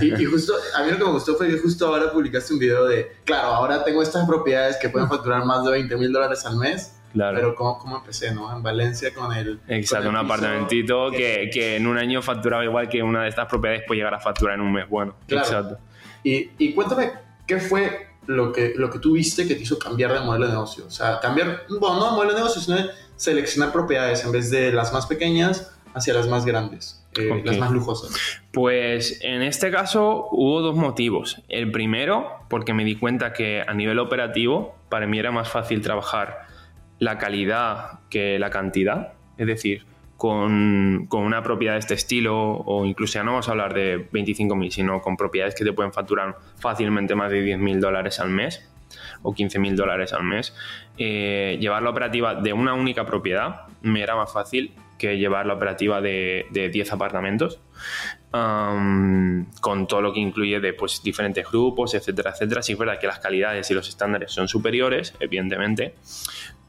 Y, 0.00 0.24
justo, 0.24 0.52
a 0.76 0.84
mí 0.84 0.92
lo 0.92 0.98
que 0.98 1.04
me 1.04 1.10
gustó 1.10 1.34
fue 1.34 1.48
que 1.48 1.58
justo 1.58 1.88
ahora 1.88 2.12
publicaste 2.12 2.52
un 2.52 2.60
video 2.60 2.84
de, 2.84 3.16
claro, 3.24 3.48
ahora 3.48 3.82
tengo 3.82 4.00
estas 4.00 4.26
propiedades 4.28 4.76
que 4.76 4.88
pueden 4.88 5.08
facturar 5.08 5.44
más 5.44 5.64
de 5.64 5.72
20 5.72 5.96
mil 5.96 6.12
dólares 6.12 6.46
al 6.46 6.56
mes. 6.56 6.98
Claro. 7.12 7.36
Pero 7.36 7.54
¿cómo, 7.54 7.78
¿cómo, 7.78 7.96
empecé, 7.98 8.32
no? 8.32 8.54
En 8.56 8.62
Valencia 8.62 9.12
con 9.12 9.34
el... 9.34 9.60
Exacto, 9.68 10.08
un 10.08 10.16
apartamentito 10.16 11.10
que, 11.10 11.50
que, 11.52 11.76
en 11.76 11.86
un 11.86 11.98
año 11.98 12.22
facturaba 12.22 12.64
igual 12.64 12.88
que 12.88 13.02
una 13.02 13.24
de 13.24 13.28
estas 13.28 13.48
propiedades 13.48 13.82
puede 13.86 13.98
llegar 13.98 14.14
a 14.14 14.20
facturar 14.20 14.54
en 14.54 14.62
un 14.62 14.72
mes. 14.72 14.88
Bueno, 14.88 15.14
claro. 15.26 15.46
exacto. 15.46 15.78
Y, 16.22 16.50
y 16.58 16.72
cuéntame, 16.72 17.10
¿qué 17.46 17.58
fue 17.58 18.11
lo 18.26 18.52
que, 18.52 18.72
lo 18.76 18.90
que 18.90 18.98
tú 18.98 19.12
viste 19.12 19.46
que 19.46 19.54
te 19.54 19.62
hizo 19.62 19.78
cambiar 19.78 20.12
de 20.12 20.20
modelo 20.20 20.46
de 20.46 20.52
negocio. 20.52 20.86
O 20.86 20.90
sea, 20.90 21.20
cambiar, 21.20 21.64
bueno, 21.68 21.96
no 21.98 22.04
de 22.06 22.12
modelo 22.12 22.32
de 22.32 22.38
negocio, 22.38 22.60
sino 22.60 22.76
seleccionar 23.16 23.72
propiedades 23.72 24.24
en 24.24 24.32
vez 24.32 24.50
de 24.50 24.72
las 24.72 24.92
más 24.92 25.06
pequeñas 25.06 25.72
hacia 25.94 26.14
las 26.14 26.28
más 26.28 26.44
grandes, 26.44 27.04
eh, 27.18 27.42
las 27.44 27.58
más 27.58 27.70
lujosas. 27.70 28.12
Pues 28.52 29.20
en 29.22 29.42
este 29.42 29.70
caso 29.70 30.28
hubo 30.30 30.60
dos 30.60 30.76
motivos. 30.76 31.42
El 31.48 31.70
primero, 31.70 32.28
porque 32.48 32.74
me 32.74 32.84
di 32.84 32.96
cuenta 32.96 33.32
que 33.32 33.62
a 33.66 33.74
nivel 33.74 33.98
operativo, 33.98 34.74
para 34.88 35.06
mí 35.06 35.18
era 35.18 35.30
más 35.30 35.48
fácil 35.48 35.82
trabajar 35.82 36.46
la 36.98 37.18
calidad 37.18 38.00
que 38.08 38.38
la 38.38 38.50
cantidad. 38.50 39.14
Es 39.36 39.46
decir, 39.46 39.86
con, 40.22 41.08
una 41.10 41.42
propiedad 41.42 41.72
de 41.72 41.80
este 41.80 41.94
estilo, 41.94 42.38
o 42.38 42.84
incluso 42.86 43.14
ya 43.14 43.24
no 43.24 43.32
vamos 43.32 43.48
a 43.48 43.50
hablar 43.50 43.74
de 43.74 44.08
25.000, 44.08 44.70
sino 44.70 45.02
con 45.02 45.16
propiedades 45.16 45.56
que 45.56 45.64
te 45.64 45.72
pueden 45.72 45.92
facturar 45.92 46.36
fácilmente 46.60 47.16
más 47.16 47.28
de 47.32 47.44
10.000 47.44 47.80
dólares 47.80 48.20
al 48.20 48.30
mes. 48.30 48.68
o 49.22 49.34
15 49.34 49.58
mil 49.58 49.74
dólares 49.74 50.12
al 50.12 50.22
mes, 50.22 50.54
eh, 50.98 51.56
llevar 51.60 51.82
la 51.82 51.90
operativa 51.90 52.34
de 52.34 52.52
una 52.52 52.74
única 52.74 53.06
propiedad 53.06 53.62
me 53.80 54.02
era 54.02 54.14
más 54.14 54.32
fácil 54.32 54.74
que 54.98 55.16
llevar 55.16 55.46
la 55.46 55.54
operativa 55.54 56.00
de, 56.00 56.46
de 56.50 56.68
10 56.68 56.92
apartamentos. 56.92 57.58
Con 58.32 59.86
todo 59.86 60.00
lo 60.00 60.12
que 60.12 60.20
incluye 60.20 60.58
de 60.58 60.72
pues, 60.72 61.02
diferentes 61.02 61.46
grupos, 61.50 61.94
etcétera, 61.94 62.30
etcétera. 62.30 62.62
Sí 62.62 62.72
es 62.72 62.78
verdad 62.78 62.98
que 62.98 63.06
las 63.06 63.18
calidades 63.18 63.70
y 63.70 63.74
los 63.74 63.88
estándares 63.88 64.32
son 64.32 64.48
superiores, 64.48 65.14
evidentemente, 65.20 65.94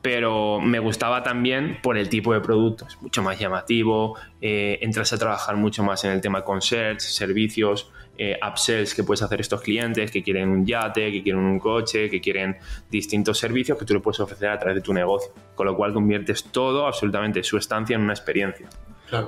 pero 0.01 0.59
me 0.59 0.79
gustaba 0.79 1.23
también 1.23 1.79
por 1.81 1.97
el 1.97 2.09
tipo 2.09 2.33
de 2.33 2.41
producto, 2.41 2.85
es 2.85 3.01
mucho 3.01 3.23
más 3.23 3.39
llamativo, 3.39 4.17
eh, 4.41 4.77
entras 4.81 5.13
a 5.13 5.17
trabajar 5.17 5.55
mucho 5.55 5.81
más 5.83 6.03
en 6.03 6.11
el 6.11 6.19
tema 6.19 6.43
concierge, 6.43 6.99
servicios, 6.99 7.89
eh, 8.17 8.37
upsells 8.45 8.93
que 8.93 9.03
puedes 9.03 9.21
hacer 9.21 9.39
estos 9.39 9.61
clientes 9.61 10.11
que 10.11 10.21
quieren 10.21 10.49
un 10.49 10.65
yate, 10.65 11.09
que 11.09 11.23
quieren 11.23 11.41
un 11.41 11.57
coche, 11.57 12.09
que 12.09 12.19
quieren 12.19 12.57
distintos 12.91 13.39
servicios 13.39 13.77
que 13.77 13.85
tú 13.85 13.93
le 13.93 14.01
puedes 14.01 14.19
ofrecer 14.19 14.49
a 14.49 14.59
través 14.59 14.75
de 14.75 14.81
tu 14.81 14.93
negocio, 14.93 15.31
con 15.55 15.65
lo 15.65 15.75
cual 15.75 15.93
conviertes 15.93 16.43
todo, 16.51 16.85
absolutamente 16.85 17.41
su 17.41 17.57
estancia 17.57 17.95
en 17.95 18.01
una 18.01 18.13
experiencia. 18.13 18.67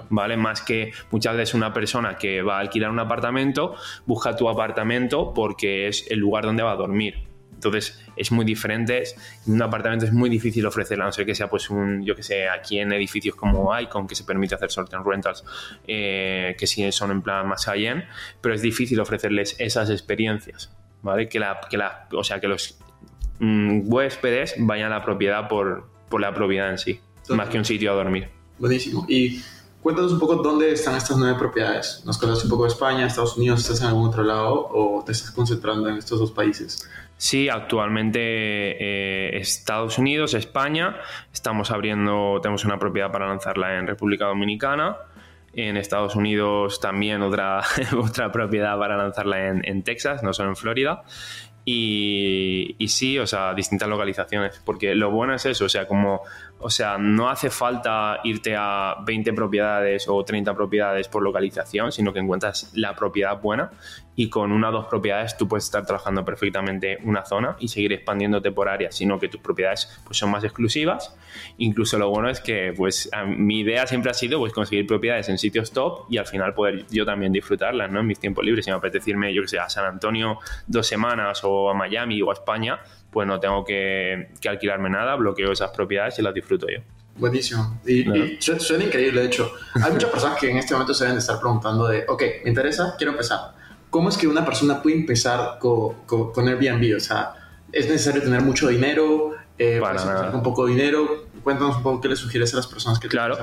¿Vale? 0.10 0.38
Más 0.38 0.62
que 0.62 0.92
muchas 1.12 1.36
veces 1.36 1.56
una 1.56 1.74
persona 1.74 2.18
que 2.18 2.42
va 2.42 2.58
a 2.58 2.60
alquilar 2.60 2.92
un 2.92 3.00
apartamento 3.00 3.76
busca 4.06 4.36
tu 4.36 4.50
apartamento 4.50 5.34
porque 5.34 5.88
es 5.88 6.10
el 6.10 6.20
lugar 6.20 6.46
donde 6.46 6.64
va 6.64 6.72
a 6.72 6.76
dormir 6.76 7.26
entonces 7.56 8.00
es 8.16 8.32
muy 8.32 8.46
diferente. 8.46 9.04
En 9.48 9.54
un 9.54 9.62
apartamento 9.62 10.06
es 10.06 10.14
muy 10.14 10.30
difícil 10.30 10.66
ofrecerla, 10.66 11.06
a 11.06 11.08
no 11.08 11.12
ser 11.12 11.26
que 11.26 11.36
sea 11.36 11.50
pues 11.50 11.70
un, 11.70 12.04
yo 12.06 12.16
que 12.16 12.24
sé, 12.24 12.48
aquí 12.48 12.80
en 12.80 12.92
edificios 12.94 13.36
como 13.36 13.78
Icon, 13.80 14.08
que 14.08 14.16
se 14.16 14.24
permite 14.24 14.56
hacer 14.56 14.70
short 14.70 14.94
rentals, 15.06 15.44
eh, 15.88 16.56
que 16.58 16.68
sí 16.68 16.90
son 16.92 17.12
en 17.12 17.22
plan 17.22 17.48
más 17.48 17.66
high-end, 17.66 18.04
pero 18.42 18.54
es 18.54 18.62
difícil 18.62 19.00
ofrecerles 19.00 19.56
esas 19.60 19.90
experiencias, 19.90 20.72
¿vale? 21.02 21.28
Que 21.28 21.40
la, 21.40 21.60
que 21.70 21.78
la, 21.78 22.08
o 22.12 22.24
sea, 22.24 22.40
que 22.40 22.48
los 22.48 22.78
mm, 23.40 23.92
huéspedes 23.92 24.56
vayan 24.60 24.92
a 24.92 25.00
la 25.00 25.04
propiedad 25.04 25.48
por, 25.48 25.90
por 26.10 26.22
la 26.22 26.34
propiedad 26.34 26.70
en 26.70 26.78
sí, 26.78 27.00
más 27.30 27.50
que 27.50 27.58
un 27.58 27.66
sitio 27.66 27.92
a 27.92 27.96
dormir. 27.96 28.30
Buenísimo. 28.60 29.06
Y 29.10 29.42
cuéntanos 29.86 30.14
un 30.14 30.20
poco 30.20 30.38
dónde 30.38 30.72
están 30.72 30.96
estas 30.96 31.16
nueve 31.16 31.38
propiedades. 31.38 32.02
¿Nos 32.08 32.18
conoces 32.18 32.46
un 32.46 32.50
poco 32.50 32.64
de 32.64 32.70
España, 32.70 33.06
Estados 33.06 33.38
Unidos? 33.38 33.62
¿Estás 33.62 33.82
en 33.82 33.88
algún 33.90 34.08
otro 34.08 34.24
lado 34.24 34.68
o 34.72 35.04
te 35.06 35.12
estás 35.12 35.30
concentrando 35.30 35.88
en 35.88 35.98
estos 35.98 36.18
dos 36.18 36.32
países? 36.32 36.90
Sí, 37.18 37.50
actualmente 37.50 38.20
eh, 38.20 39.38
Estados 39.38 40.00
Unidos, 40.00 40.34
España, 40.34 40.96
estamos 41.32 41.70
abriendo, 41.70 42.40
tenemos 42.42 42.66
una 42.66 42.80
propiedad 42.80 43.12
para 43.12 43.28
lanzarla 43.28 43.78
en 43.78 43.86
República 43.86 44.26
Dominicana. 44.26 44.98
En 45.54 45.78
Estados 45.78 46.16
Unidos 46.16 46.80
también 46.80 47.22
otra, 47.22 47.62
otra 47.96 48.32
propiedad 48.32 48.80
para 48.80 48.98
lanzarla 48.98 49.50
en, 49.50 49.84
Texas, 49.84 50.24
no 50.24 50.34
solo 50.34 50.50
en 50.50 50.56
Florida. 50.56 51.04
Y, 51.64 52.76
sí, 52.88 53.20
o 53.20 53.28
sea, 53.28 53.54
distintas 53.54 53.88
localizaciones, 53.88 54.60
porque 54.66 54.96
lo 54.96 55.12
bueno 55.12 55.36
es 55.36 55.46
eso, 55.46 55.66
o 55.66 55.70
sea, 55.70 55.88
como 55.88 56.22
o 56.66 56.70
sea, 56.72 56.98
no 56.98 57.30
hace 57.30 57.52
falta 57.52 58.22
irte 58.24 58.56
a 58.58 58.96
20 59.06 59.34
propiedades 59.34 60.08
o 60.08 60.26
30 60.26 60.56
propiedades 60.56 61.08
por 61.08 61.22
localización, 61.22 61.92
sino 61.92 62.12
que 62.12 62.18
encuentras 62.18 62.72
la 62.74 62.96
propiedad 62.96 63.40
buena 63.40 63.70
y 64.16 64.30
con 64.30 64.52
una 64.52 64.70
o 64.70 64.72
dos 64.72 64.86
propiedades 64.88 65.38
tú 65.38 65.48
puedes 65.48 65.66
estar 65.66 65.86
trabajando 65.86 66.26
perfectamente 66.26 66.98
una 67.04 67.24
zona 67.24 67.56
y 67.60 67.68
seguir 67.68 67.94
expandiéndote 67.94 68.52
por 68.52 68.68
áreas, 68.68 68.96
sino 68.96 69.20
que 69.20 69.28
tus 69.28 69.42
propiedades 69.42 70.02
pues, 70.06 70.18
son 70.18 70.32
más 70.32 70.44
exclusivas. 70.44 71.16
Incluso 71.60 72.00
lo 72.00 72.10
bueno 72.10 72.30
es 72.30 72.40
que 72.40 72.74
pues, 72.76 73.12
mi 73.28 73.60
idea 73.60 73.86
siempre 73.86 74.10
ha 74.10 74.16
sido 74.16 74.40
pues, 74.40 74.52
conseguir 74.52 74.88
propiedades 74.88 75.30
en 75.30 75.38
sitios 75.38 75.72
top 75.72 76.08
y 76.10 76.18
al 76.18 76.26
final 76.26 76.56
poder 76.56 76.88
yo 76.90 77.06
también 77.06 77.32
disfrutarlas 77.32 77.92
¿no? 77.92 78.00
en 78.00 78.08
mis 78.08 78.20
tiempos 78.20 78.44
libres. 78.44 78.66
Si 78.66 78.72
me 78.72 78.78
apetece 78.78 79.12
irme, 79.12 79.32
yo 79.36 79.44
que 79.44 79.50
sé, 79.50 79.60
a 79.60 79.70
San 79.70 79.86
Antonio 79.86 80.40
dos 80.66 80.88
semanas 80.88 81.42
o 81.44 81.70
a 81.70 81.76
Miami 81.76 82.24
o 82.24 82.32
a 82.32 82.34
España, 82.34 82.80
pues 83.16 83.26
no 83.30 83.40
tengo 83.40 83.64
que, 83.64 84.28
alquilarme 84.46 84.90
nada, 84.90 85.16
bloqueo 85.16 85.54
esas 85.54 85.72
propiedades 85.72 86.20
y 86.20 86.22
las 86.22 86.34
disfruto 86.34 86.68
yo. 86.68 86.82
Buenísimo. 87.16 87.80
Y, 87.88 88.04
suena 88.42 88.84
increíble, 88.84 89.22
de 89.22 89.28
hecho. 89.28 89.54
Hay 89.82 89.94
muchas 89.94 90.10
personas 90.10 90.38
que 90.38 90.52
en 90.52 90.58
este 90.58 90.74
momento 90.74 90.94
se 90.94 91.06
deben 91.06 91.20
estar 91.20 91.40
preguntando 91.40 91.88
de, 91.88 92.04
ok, 92.10 92.22
me 92.44 92.50
interesa, 92.50 92.96
quiero 92.98 93.14
empezar. 93.14 93.54
¿Cómo 93.90 94.10
es 94.10 94.18
que 94.18 94.28
una 94.28 94.44
persona 94.44 94.82
puede 94.84 94.98
empezar 94.98 95.60
con, 95.60 95.94
con, 96.06 96.34
con 96.34 96.50
Airbnb? 96.50 96.98
O 96.98 97.00
sea, 97.00 97.36
¿es 97.72 97.88
necesario 97.88 98.22
tener 98.22 98.42
mucho 98.42 98.68
dinero? 98.68 99.32
Eh, 99.58 99.80
Para 99.80 100.32
un 100.32 100.44
poco 100.44 100.66
de 100.66 100.74
dinero 100.74 101.25
cuéntanos 101.46 101.78
un 101.78 101.84
poco 101.84 102.02
qué 102.02 102.08
le 102.10 102.16
sugieres 102.16 102.52
a 102.54 102.58
las 102.58 102.66
personas 102.66 103.00
que 103.00 103.08
Claro, 103.08 103.38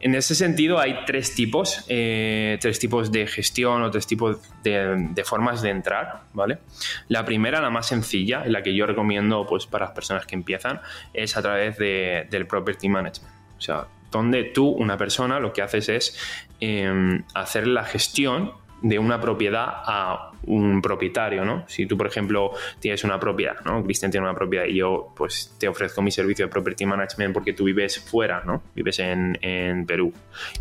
en 0.00 0.14
ese 0.14 0.34
sentido 0.34 0.80
hay 0.80 1.04
tres 1.04 1.34
tipos, 1.34 1.84
eh, 1.86 2.56
tres 2.62 2.78
tipos 2.78 3.12
de 3.12 3.26
gestión 3.26 3.82
o 3.82 3.90
tres 3.90 4.06
tipos 4.06 4.38
de, 4.62 5.22
formas 5.26 5.60
de 5.60 5.68
entrar, 5.68 6.22
¿vale? 6.32 6.60
La 7.08 7.26
primera, 7.26 7.60
la 7.60 7.68
más 7.68 7.86
sencilla, 7.86 8.42
la 8.46 8.62
que 8.62 8.74
yo 8.74 8.86
recomiendo 8.86 9.46
pues, 9.46 9.66
para 9.66 9.84
las 9.84 9.94
personas 9.94 10.24
que 10.24 10.34
empiezan, 10.34 10.80
es 11.12 11.36
a 11.36 11.42
través 11.42 11.76
del 11.76 12.46
property 12.46 12.88
management. 12.88 13.34
O 13.58 13.60
sea, 13.60 13.86
donde 14.10 14.44
tú, 14.44 14.68
una 14.68 14.96
persona, 14.96 15.38
lo 15.38 15.52
que 15.52 15.60
haces 15.60 15.90
es 15.90 16.18
em, 16.58 17.22
hacer 17.34 17.66
la 17.66 17.84
gestión 17.84 18.54
de 18.82 18.98
una 18.98 19.20
propiedad 19.20 19.66
a 19.68 20.32
un 20.44 20.82
propietario, 20.82 21.44
¿no? 21.44 21.64
Si 21.68 21.86
tú, 21.86 21.96
por 21.96 22.06
ejemplo, 22.06 22.50
tienes 22.80 23.04
una 23.04 23.18
propiedad, 23.20 23.56
¿no? 23.64 23.82
Cristian 23.84 24.10
tiene 24.10 24.26
una 24.26 24.34
propiedad 24.34 24.64
y 24.64 24.74
yo, 24.74 25.12
pues, 25.16 25.54
te 25.58 25.68
ofrezco 25.68 26.02
mi 26.02 26.10
servicio 26.10 26.46
de 26.46 26.50
property 26.50 26.84
management 26.84 27.32
porque 27.32 27.52
tú 27.52 27.64
vives 27.64 28.00
fuera, 28.00 28.42
¿no? 28.44 28.62
Vives 28.74 28.98
en, 28.98 29.38
Perú 29.86 30.12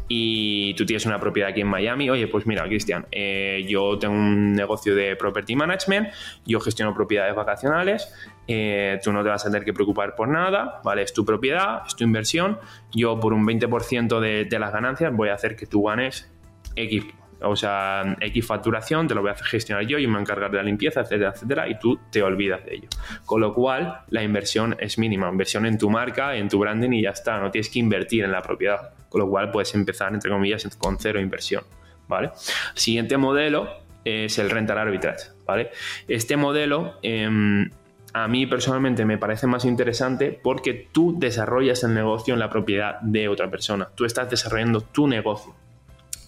y 0.08 0.74
tú 0.76 0.86
tienes 0.86 1.06
una 1.06 1.20
propiedad 1.20 1.50
aquí 1.50 1.62
en 1.62 1.68
Miami, 1.68 2.10
oye, 2.10 2.28
pues 2.28 2.46
mira, 2.46 2.64
Cristian, 2.66 3.06
eh, 3.12 3.66
yo 3.68 3.98
tengo 3.98 4.14
un 4.14 4.54
negocio 4.54 4.96
de 4.96 5.16
property 5.16 5.56
management, 5.56 6.10
yo 6.46 6.60
gestiono 6.60 6.94
propiedades 6.94 7.36
vacacionales, 7.36 8.14
eh, 8.48 9.00
tú 9.04 9.12
no 9.12 9.24
te 9.24 9.30
vas 9.30 9.46
a 9.46 9.50
tener 9.50 9.66
que 9.66 9.74
preocupar 9.74 10.16
por 10.16 10.28
nada, 10.28 10.82
¿vale? 10.84 11.04
Es 11.04 11.14
tu 11.14 11.26
propiedad, 11.26 11.84
es 11.88 11.96
tu 11.96 12.04
inversión, 12.04 12.60
yo 12.92 13.20
por 13.20 13.34
un 13.34 13.46
20% 13.46 14.20
de, 14.20 14.46
de 14.46 14.60
las 14.60 14.72
ganancias 14.72 15.14
voy 15.14 15.30
a 15.30 15.34
hacer 15.34 15.56
que 15.56 15.66
tú 15.66 15.84
ganes 15.84 16.30
X 16.76 17.06
o 17.44 17.56
sea, 17.56 18.18
X 18.20 18.46
facturación, 18.46 19.08
te 19.08 19.16
lo 19.16 19.22
voy 19.22 19.32
a 19.32 19.36
gestionar 19.36 19.86
yo, 19.86 19.98
y 19.98 20.08
me 20.08 20.14
voy 20.14 20.22
encargar 20.22 20.52
de 20.52 20.58
la 20.58 20.64
limpieza, 20.64 21.02
etcétera, 21.02 21.32
etcétera, 21.32 21.70
y 21.70 21.80
tú 21.80 22.00
te 22.12 22.22
olvidas 22.22 22.64
de 22.66 22.76
ello. 22.76 22.88
Con 23.26 23.42
lo 23.42 23.54
cual, 23.54 24.02
la 24.10 24.24
inversión 24.24 24.76
es 24.80 24.98
mínima, 24.98 25.30
inversión 25.30 25.66
en 25.66 25.78
tu 25.78 25.90
marca, 25.90 26.36
en 26.36 26.50
tu 26.50 26.60
branding 26.60 26.92
y 26.92 27.04
ya 27.04 27.12
está, 27.12 27.40
no 27.40 27.52
tienes 27.52 27.70
que 27.70 27.80
invertir 27.80 28.24
en 28.24 28.32
la 28.32 28.42
propiedad. 28.42 28.94
Con 29.10 29.22
lo 29.22 29.30
cual, 29.30 29.52
puedes 29.52 29.74
empezar, 29.76 30.14
entre 30.14 30.30
comillas, 30.32 30.68
con 30.78 30.98
cero 31.00 31.20
inversión, 31.20 31.64
¿vale? 32.08 32.32
Siguiente 32.76 33.18
modelo 33.18 33.70
es 34.04 34.38
el 34.40 34.50
rental 34.50 34.78
arbitrage, 34.78 35.32
¿vale? 35.46 35.72
Este 36.08 36.38
modelo... 36.38 36.96
Em, 37.02 37.70
a 38.14 38.28
mí 38.28 38.46
personalmente 38.46 39.06
me 39.06 39.18
parece 39.18 39.48
más 39.48 39.64
interesante 39.64 40.38
porque 40.44 40.90
tú 40.92 41.18
desarrollas 41.18 41.86
el 41.86 41.94
negocio 41.94 42.34
en 42.34 42.42
la 42.42 42.50
propiedad 42.50 43.00
de 43.00 43.30
otra 43.30 43.50
persona. 43.50 43.88
Tú 43.96 44.04
estás 44.04 44.30
desarrollando 44.30 44.82
tu 44.82 45.08
negocio 45.08 45.56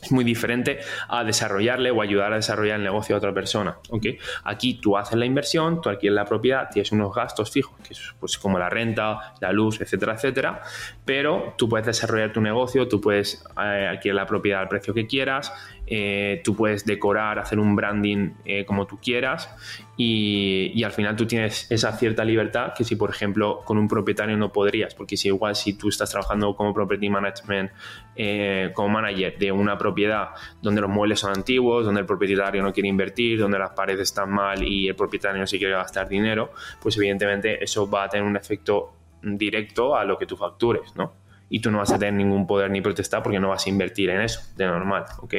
es 0.03 0.11
muy 0.11 0.23
diferente 0.23 0.79
a 1.07 1.23
desarrollarle 1.23 1.91
o 1.91 2.01
ayudar 2.01 2.33
a 2.33 2.35
desarrollar 2.37 2.77
el 2.77 2.83
negocio 2.83 3.15
a 3.15 3.17
otra 3.17 3.33
persona. 3.33 3.77
¿okay? 3.89 4.17
Aquí 4.43 4.75
tú 4.75 4.97
haces 4.97 5.17
la 5.17 5.25
inversión, 5.25 5.81
tú 5.81 5.89
adquieres 5.89 6.15
la 6.15 6.25
propiedad, 6.25 6.69
tienes 6.71 6.91
unos 6.91 7.13
gastos 7.13 7.51
fijos, 7.51 7.73
que 7.81 7.93
es 7.93 8.13
pues, 8.19 8.37
como 8.37 8.59
la 8.59 8.69
renta, 8.69 9.33
la 9.39 9.51
luz, 9.51 9.81
etcétera, 9.81 10.13
etcétera, 10.13 10.61
pero 11.05 11.53
tú 11.57 11.69
puedes 11.69 11.85
desarrollar 11.85 12.31
tu 12.33 12.41
negocio, 12.41 12.87
tú 12.87 12.99
puedes 12.99 13.43
eh, 13.57 13.87
adquirir 13.87 14.15
la 14.15 14.25
propiedad 14.25 14.61
al 14.61 14.67
precio 14.67 14.93
que 14.93 15.07
quieras, 15.07 15.53
eh, 15.85 16.41
tú 16.45 16.55
puedes 16.55 16.85
decorar, 16.85 17.39
hacer 17.39 17.59
un 17.59 17.75
branding 17.75 18.31
eh, 18.45 18.63
como 18.63 18.87
tú 18.87 18.99
quieras 19.01 19.49
y, 19.97 20.81
al 20.83 20.91
final 20.91 21.15
tú 21.15 21.25
tienes 21.25 21.69
esa 21.69 21.91
cierta 21.97 22.23
libertad 22.23 22.73
que 22.75 22.83
si 22.83 22.95
por 22.95 23.09
ejemplo 23.09 23.61
con 23.65 23.77
un 23.77 23.87
propietario 23.87 24.37
no 24.37 24.51
podrías, 24.51 24.95
porque 24.95 25.17
si 25.17 25.27
igual 25.27 25.55
si 25.55 25.73
tú 25.73 25.89
estás 25.89 26.09
trabajando 26.09 26.55
como 26.55 26.73
property 26.73 27.09
management, 27.09 27.71
eh, 28.15 28.71
como 28.73 28.89
manager 28.89 29.37
de 29.37 29.51
una 29.51 29.77
propiedad 29.77 30.29
donde 30.61 30.81
los 30.81 30.89
muebles 30.89 31.19
son 31.19 31.31
antiguos, 31.35 31.85
donde 31.85 32.01
el 32.01 32.07
propietario 32.07 32.63
no 32.63 32.71
quiere 32.71 32.87
invertir, 32.87 33.39
donde 33.39 33.59
las 33.59 33.71
paredes 33.71 34.03
están 34.03 34.31
mal 34.31 34.63
y 34.63 34.87
el 34.87 34.95
propietario 34.95 35.39
no 35.41 35.47
se 35.47 35.57
quiere 35.57 35.73
gastar 35.73 36.07
dinero, 36.07 36.53
pues 36.81 36.95
evidentemente 36.97 37.61
eso 37.63 37.89
va 37.89 38.05
a 38.05 38.09
tener 38.09 38.25
un 38.25 38.37
efecto 38.37 38.93
directo 39.21 39.95
a 39.95 40.05
lo 40.05 40.17
que 40.17 40.25
tú 40.25 40.37
factures, 40.37 40.95
¿no? 40.95 41.13
Y 41.49 41.59
tú 41.59 41.71
no 41.71 41.79
vas 41.79 41.91
a 41.91 41.99
tener 41.99 42.13
ningún 42.13 42.47
poder 42.47 42.71
ni 42.71 42.81
protestar 42.81 43.21
porque 43.21 43.39
no 43.39 43.49
vas 43.49 43.67
a 43.67 43.69
invertir 43.69 44.09
en 44.09 44.21
eso, 44.21 44.41
de 44.55 44.65
normal, 44.65 45.05
¿ok? 45.21 45.35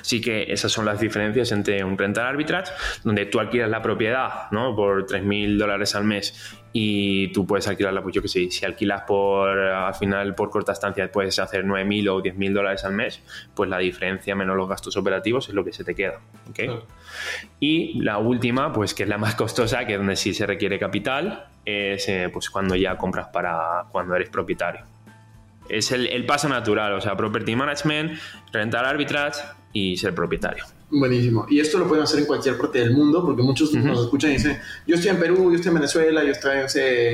Así 0.00 0.20
que 0.20 0.52
esas 0.52 0.70
son 0.72 0.84
las 0.84 1.00
diferencias 1.00 1.52
entre 1.52 1.82
un 1.84 1.96
rental 1.98 2.26
arbitrage, 2.26 2.72
donde 3.02 3.26
tú 3.26 3.40
alquilas 3.40 3.70
la 3.70 3.82
propiedad 3.82 4.50
¿no? 4.50 4.74
por 4.74 5.06
3.000 5.06 5.58
dólares 5.58 5.94
al 5.94 6.04
mes 6.04 6.60
y 6.76 7.28
tú 7.28 7.46
puedes 7.46 7.68
alquilarla, 7.68 8.02
pues 8.02 8.16
yo 8.16 8.20
que 8.20 8.26
sé, 8.26 8.50
si 8.50 8.64
alquilas 8.64 9.02
por 9.02 9.48
al 9.48 9.94
final 9.94 10.34
por 10.34 10.50
corta 10.50 10.72
estancia 10.72 11.10
puedes 11.10 11.38
hacer 11.38 11.64
9.000 11.64 12.08
o 12.10 12.20
10.000 12.20 12.52
dólares 12.52 12.84
al 12.84 12.94
mes, 12.94 13.22
pues 13.54 13.70
la 13.70 13.78
diferencia 13.78 14.34
menos 14.34 14.56
los 14.56 14.68
gastos 14.68 14.96
operativos 14.96 15.48
es 15.48 15.54
lo 15.54 15.64
que 15.64 15.72
se 15.72 15.84
te 15.84 15.94
queda. 15.94 16.18
Y 17.60 18.00
la 18.02 18.18
última, 18.18 18.72
pues 18.72 18.92
que 18.92 19.04
es 19.04 19.08
la 19.08 19.18
más 19.18 19.36
costosa, 19.36 19.86
que 19.86 19.92
es 19.92 19.98
donde 19.98 20.16
sí 20.16 20.34
se 20.34 20.46
requiere 20.46 20.80
capital, 20.80 21.46
es 21.64 22.08
eh, 22.08 22.28
pues 22.32 22.50
cuando 22.50 22.74
ya 22.74 22.96
compras 22.96 23.28
para 23.28 23.84
cuando 23.92 24.16
eres 24.16 24.28
propietario. 24.30 24.84
Es 25.68 25.92
el, 25.92 26.08
el 26.08 26.26
paso 26.26 26.48
natural, 26.48 26.92
o 26.94 27.00
sea, 27.00 27.16
property 27.16 27.54
management, 27.54 28.18
rental 28.52 28.84
arbitrage 28.84 29.40
y 29.74 29.96
ser 29.96 30.14
propietario. 30.14 30.64
Buenísimo. 30.88 31.46
Y 31.50 31.58
esto 31.58 31.78
lo 31.78 31.88
pueden 31.88 32.04
hacer 32.04 32.20
en 32.20 32.26
cualquier 32.26 32.56
parte 32.56 32.78
del 32.78 32.92
mundo, 32.92 33.24
porque 33.24 33.42
muchos 33.42 33.74
nos 33.74 34.02
escuchan 34.02 34.30
y 34.30 34.34
dicen, 34.34 34.60
yo 34.86 34.94
estoy 34.94 35.10
en 35.10 35.18
Perú, 35.18 35.50
yo 35.50 35.56
estoy 35.56 35.70
en 35.70 35.74
Venezuela, 35.74 36.22
yo 36.22 36.30
estoy 36.30 36.60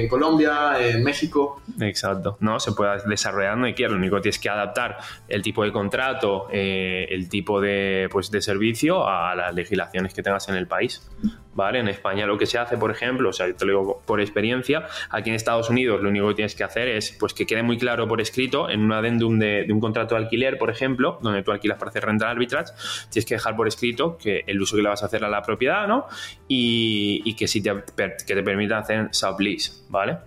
en 0.03 0.09
Colombia, 0.09 0.77
en 0.79 1.03
México. 1.03 1.63
Exacto. 1.81 2.37
No, 2.41 2.61
se 2.61 2.73
puede 2.73 2.99
desarrollar 3.07 3.55
donde 3.55 3.75
quiera. 3.75 3.93
Lo 3.93 3.99
único 3.99 4.17
que 4.17 4.23
tienes 4.23 4.39
que 4.39 4.51
adaptar 4.51 4.99
el 5.27 5.41
tipo 5.41 5.65
de 5.65 5.73
contrato, 5.73 6.49
eh, 6.53 7.07
el 7.09 7.31
tipo 7.31 7.63
de, 7.63 8.09
pues, 8.13 8.31
de 8.31 8.43
servicio 8.43 9.09
a 9.09 9.35
las 9.35 9.55
legislaciones 9.55 10.13
que 10.13 10.23
tengas 10.23 10.47
en 10.51 10.57
el 10.57 10.67
país. 10.67 11.09
¿Vale? 11.53 11.81
En 11.81 11.89
España 11.89 12.27
lo 12.27 12.39
que 12.39 12.47
se 12.47 12.59
hace, 12.59 12.77
por 12.77 12.93
ejemplo, 12.93 13.31
o 13.31 13.33
sea, 13.33 13.49
yo 13.49 13.57
te 13.57 13.65
lo 13.65 13.73
digo 13.73 14.03
por 14.07 14.21
experiencia, 14.21 14.87
aquí 15.11 15.31
en 15.31 15.37
Estados 15.37 15.69
Unidos 15.69 16.01
lo 16.01 16.09
único 16.09 16.29
que 16.29 16.35
tienes 16.35 16.55
que 16.55 16.63
hacer 16.63 16.87
es 16.87 17.17
pues 17.19 17.35
que 17.35 17.45
quede 17.45 17.65
muy 17.65 17.77
claro 17.77 18.07
por 18.07 18.21
escrito 18.21 18.71
en 18.71 18.81
un 18.81 18.93
adendum 18.93 19.39
de, 19.39 19.65
de 19.65 19.73
un 19.73 19.81
contrato 19.81 20.15
de 20.15 20.23
alquiler, 20.23 20.59
por 20.59 20.71
ejemplo, 20.71 21.19
donde 21.23 21.43
tú 21.43 21.51
alquilas 21.51 21.77
para 21.77 21.91
hacer 21.91 22.05
rental 22.05 22.29
arbitrage, 22.29 22.73
tienes 23.11 23.27
que 23.27 23.35
dejar 23.35 23.57
por 23.57 23.67
escrito 23.67 24.17
que 24.17 24.45
el 24.47 24.61
uso 24.61 24.77
que 24.77 24.83
le 24.83 24.89
vas 24.89 25.03
a 25.03 25.07
hacer 25.07 25.25
a 25.25 25.29
la 25.29 25.43
propiedad, 25.43 25.89
¿no? 25.89 26.07
Y, 26.47 27.35
que 27.35 27.49
si 27.49 27.63
te, 27.63 27.73
que 27.97 28.35
te 28.35 28.43
permita 28.43 28.79
hacer 28.79 29.09
sublease, 29.13 29.73
¿vale? 29.89 30.19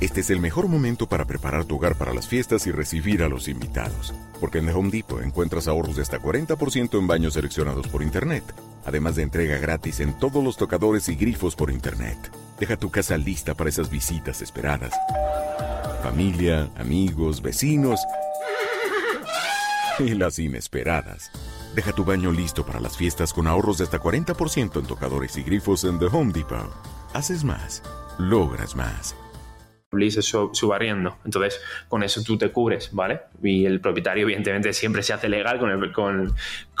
Este 0.00 0.20
es 0.20 0.30
el 0.30 0.40
mejor 0.40 0.66
momento 0.66 1.06
para 1.06 1.26
preparar 1.26 1.66
tu 1.66 1.76
hogar 1.76 1.94
para 1.94 2.14
las 2.14 2.26
fiestas 2.26 2.66
y 2.66 2.72
recibir 2.72 3.22
a 3.22 3.28
los 3.28 3.48
invitados. 3.48 4.14
Porque 4.40 4.58
en 4.58 4.66
The 4.66 4.72
Home 4.72 4.90
Depot 4.90 5.22
encuentras 5.22 5.68
ahorros 5.68 5.96
de 5.96 6.02
hasta 6.02 6.18
40% 6.18 6.98
en 6.98 7.06
baños 7.06 7.34
seleccionados 7.34 7.86
por 7.88 8.02
Internet. 8.02 8.44
Además 8.84 9.16
de 9.16 9.22
entrega 9.22 9.58
gratis 9.58 10.00
en 10.00 10.18
todos 10.18 10.42
los 10.42 10.56
tocadores 10.56 11.08
y 11.08 11.16
grifos 11.16 11.56
por 11.56 11.70
Internet. 11.70 12.30
Deja 12.58 12.76
tu 12.76 12.90
casa 12.90 13.16
lista 13.16 13.54
para 13.54 13.70
esas 13.70 13.90
visitas 13.90 14.42
esperadas. 14.42 14.92
Familia, 16.02 16.70
amigos, 16.76 17.42
vecinos 17.42 18.00
y 19.98 20.14
las 20.14 20.38
inesperadas. 20.38 21.30
Deja 21.74 21.92
tu 21.92 22.04
baño 22.04 22.32
listo 22.32 22.66
para 22.66 22.80
las 22.80 22.96
fiestas 22.96 23.32
con 23.32 23.46
ahorros 23.46 23.78
de 23.78 23.84
hasta 23.84 24.00
40% 24.00 24.80
en 24.80 24.86
tocadores 24.86 25.36
y 25.36 25.42
grifos 25.42 25.84
en 25.84 25.98
The 25.98 26.06
Home 26.06 26.32
Depot. 26.32 26.72
Haces 27.12 27.44
más, 27.44 27.82
logras 28.18 28.74
más. 28.74 29.14
Bliss 29.90 30.20
subarriendo. 30.52 31.18
Entonces, 31.24 31.60
con 31.88 32.02
eso 32.02 32.22
tú 32.22 32.38
te 32.38 32.50
cubres, 32.50 32.90
¿vale? 32.92 33.22
Y 33.42 33.66
el 33.66 33.80
propietario, 33.80 34.22
evidentemente, 34.22 34.72
siempre 34.72 35.02
se 35.02 35.12
hace 35.12 35.28
legal 35.28 35.58
con 35.58 35.70
el. 35.70 35.92
Con, 35.92 36.32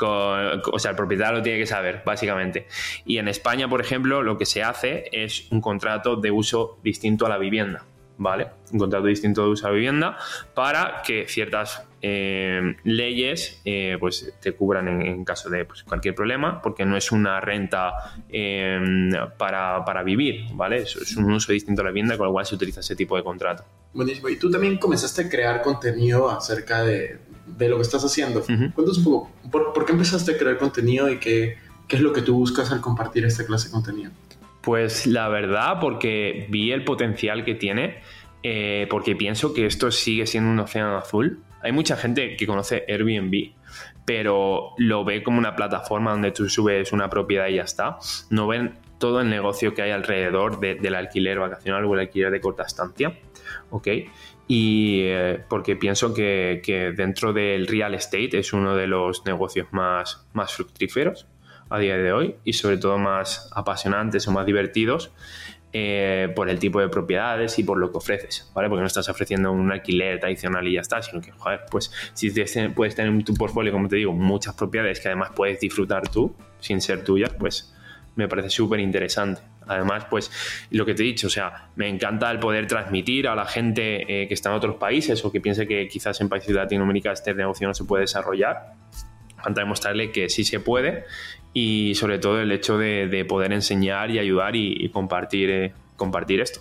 o 0.02 0.78
sea, 0.78 0.92
el 0.92 0.96
propietario 0.96 1.38
lo 1.38 1.42
tiene 1.42 1.58
que 1.58 1.66
saber, 1.66 2.02
básicamente. 2.06 2.68
Y 3.04 3.18
en 3.18 3.26
España, 3.26 3.68
por 3.68 3.80
ejemplo, 3.80 4.22
lo 4.22 4.38
que 4.38 4.46
se 4.46 4.62
hace 4.62 5.08
es 5.12 5.50
un 5.50 5.60
contrato 5.60 6.16
de 6.16 6.30
uso 6.30 6.78
distinto 6.84 7.26
a 7.26 7.28
la 7.28 7.38
vivienda. 7.38 7.84
¿Vale? 8.20 8.48
Un 8.70 8.78
contrato 8.78 9.06
distinto 9.06 9.42
de 9.42 9.48
uso 9.48 9.66
de 9.66 9.74
vivienda 9.74 10.18
para 10.54 11.00
que 11.02 11.26
ciertas 11.26 11.82
eh, 12.02 12.76
leyes 12.84 13.62
eh, 13.64 13.96
pues 13.98 14.34
te 14.40 14.52
cubran 14.52 14.88
en, 14.88 15.24
caso 15.24 15.48
de 15.48 15.64
pues, 15.64 15.82
cualquier 15.84 16.14
problema, 16.14 16.60
porque 16.60 16.84
no 16.84 16.98
es 16.98 17.10
una 17.12 17.40
renta 17.40 18.12
em, 18.28 19.10
para, 19.38 20.02
vivir, 20.04 20.44
¿vale? 20.52 20.82
Es, 20.82 21.16
un 21.16 21.32
uso 21.32 21.52
distinto 21.52 21.80
a 21.80 21.84
la 21.86 21.90
vivienda, 21.90 22.18
con 22.18 22.26
lo 22.26 22.32
cual 22.32 22.44
se 22.44 22.54
utiliza 22.54 22.80
ese 22.80 22.94
tipo 22.94 23.16
de 23.16 23.24
contrato. 23.24 23.64
Buenísimo. 23.94 24.28
Y 24.28 24.36
tú 24.36 24.50
también 24.50 24.76
comenzaste 24.76 25.22
a 25.22 25.28
crear 25.28 25.62
contenido 25.62 26.30
acerca 26.30 26.84
de, 26.84 27.18
lo 27.58 27.76
que 27.76 27.82
estás 27.82 28.04
haciendo. 28.04 28.42
Cuéntanos 28.42 28.98
un 28.98 29.04
poco, 29.04 29.30
¿por, 29.50 29.86
qué 29.86 29.92
empezaste 29.92 30.32
a 30.32 30.38
crear 30.38 30.58
contenido 30.58 31.08
y 31.08 31.18
qué, 31.18 31.56
qué 31.88 31.96
es 31.96 32.02
lo 32.02 32.12
que 32.12 32.20
tú 32.20 32.34
buscas 32.34 32.70
al 32.70 32.82
compartir 32.82 33.24
esta 33.24 33.46
clase 33.46 33.68
de 33.68 33.72
contenido? 33.72 34.10
Pues 34.60 35.06
la 35.06 35.28
verdad, 35.28 35.78
porque 35.80 36.46
vi 36.50 36.72
el 36.72 36.84
potencial 36.84 37.44
que 37.44 37.54
tiene, 37.54 38.00
eh, 38.42 38.86
porque 38.90 39.16
pienso 39.16 39.54
que 39.54 39.66
esto 39.66 39.90
sigue 39.90 40.26
siendo 40.26 40.50
un 40.50 40.58
océano 40.58 40.96
azul. 40.96 41.42
Hay 41.62 41.72
mucha 41.72 41.96
gente 41.96 42.36
que 42.36 42.46
conoce 42.46 42.84
Airbnb, 42.88 43.52
pero 44.04 44.72
lo 44.78 45.04
ve 45.04 45.22
como 45.22 45.38
una 45.38 45.56
plataforma 45.56 46.10
donde 46.10 46.30
tú 46.30 46.48
subes 46.48 46.92
una 46.92 47.08
propiedad 47.08 47.48
y 47.48 47.56
ya 47.56 47.62
está. 47.62 47.98
No 48.30 48.46
ven 48.46 48.78
todo 48.98 49.20
el 49.20 49.30
negocio 49.30 49.74
que 49.74 49.82
hay 49.82 49.90
alrededor 49.90 50.60
del 50.60 50.94
alquiler 50.94 51.38
vacacional 51.38 51.84
o 51.84 51.94
el 51.94 52.00
alquiler 52.00 52.30
de 52.30 52.40
corta 52.40 52.64
estancia. 52.64 53.18
¿Ok? 53.70 53.88
Y 54.46 55.02
eh, 55.04 55.44
porque 55.48 55.76
pienso 55.76 56.12
que, 56.12 56.92
dentro 56.96 57.32
del 57.32 57.66
real 57.66 57.94
estate 57.94 58.38
es 58.38 58.52
uno 58.52 58.74
de 58.74 58.86
los 58.86 59.24
negocios 59.24 59.68
más, 59.70 60.26
más 60.32 60.52
fructíferos 60.52 61.26
a 61.70 61.78
día 61.78 61.96
de 61.96 62.12
hoy 62.12 62.34
y 62.44 62.52
sobre 62.52 62.76
todo 62.76 62.98
más 62.98 63.48
apasionantes 63.54 64.26
o 64.28 64.32
más 64.32 64.44
divertidos 64.44 65.12
eh, 65.72 66.32
por 66.34 66.50
el 66.50 66.58
tipo 66.58 66.80
de 66.80 66.88
propiedades 66.88 67.56
y 67.60 67.62
por 67.62 67.78
lo 67.78 67.92
que 67.92 67.98
ofreces, 67.98 68.50
¿vale? 68.54 68.68
Porque 68.68 68.80
no 68.80 68.88
estás 68.88 69.08
ofreciendo 69.08 69.52
un 69.52 69.70
alquiler 69.70 70.18
tradicional 70.18 70.66
y 70.66 70.74
ya 70.74 70.80
está, 70.80 71.00
sino 71.00 71.20
que, 71.20 71.30
joder, 71.30 71.60
pues 71.70 71.92
si 72.12 72.28
puedes 72.74 72.96
tener 72.96 73.12
en 73.12 73.24
tu 73.24 73.34
portfolio, 73.34 73.70
como 73.70 73.86
te 73.86 73.94
digo, 73.94 74.12
muchas 74.12 74.56
propiedades 74.56 74.98
que 74.98 75.06
además 75.06 75.30
puedes 75.34 75.60
disfrutar 75.60 76.08
tú, 76.08 76.34
sin 76.58 76.80
ser 76.80 77.04
tuyas, 77.04 77.32
pues 77.38 77.72
me 78.16 78.26
parece 78.26 78.50
súper 78.50 78.80
interesante. 78.80 79.42
Además, 79.68 80.06
pues 80.10 80.32
lo 80.72 80.84
que 80.84 80.94
te 80.94 81.04
he 81.04 81.06
dicho, 81.06 81.28
o 81.28 81.30
sea, 81.30 81.68
me 81.76 81.88
encanta 81.88 82.28
el 82.32 82.40
poder 82.40 82.66
transmitir 82.66 83.28
a 83.28 83.36
la 83.36 83.46
gente 83.46 84.22
eh, 84.22 84.26
que 84.26 84.34
está 84.34 84.50
en 84.50 84.56
otros 84.56 84.74
países 84.74 85.24
o 85.24 85.30
que 85.30 85.40
piense 85.40 85.68
que 85.68 85.86
quizás 85.86 86.20
en 86.20 86.28
países 86.28 86.48
de 86.48 86.54
Latinoamérica 86.54 87.12
este 87.12 87.32
negocio 87.32 87.68
no 87.68 87.74
se 87.74 87.84
puede 87.84 88.02
desarrollar. 88.02 88.72
Falta 89.36 89.60
demostrarle 89.60 90.10
que 90.10 90.28
sí 90.28 90.42
se 90.42 90.58
puede 90.58 91.04
y 91.52 91.94
sobre 91.94 92.18
todo 92.18 92.40
el 92.40 92.52
hecho 92.52 92.78
de, 92.78 93.24
poder 93.28 93.52
enseñar 93.52 94.10
y 94.10 94.18
ayudar 94.18 94.56
y, 94.56 94.88
compartir, 94.90 95.50
eh, 95.50 95.72
compartir 95.96 96.40
esto. 96.40 96.60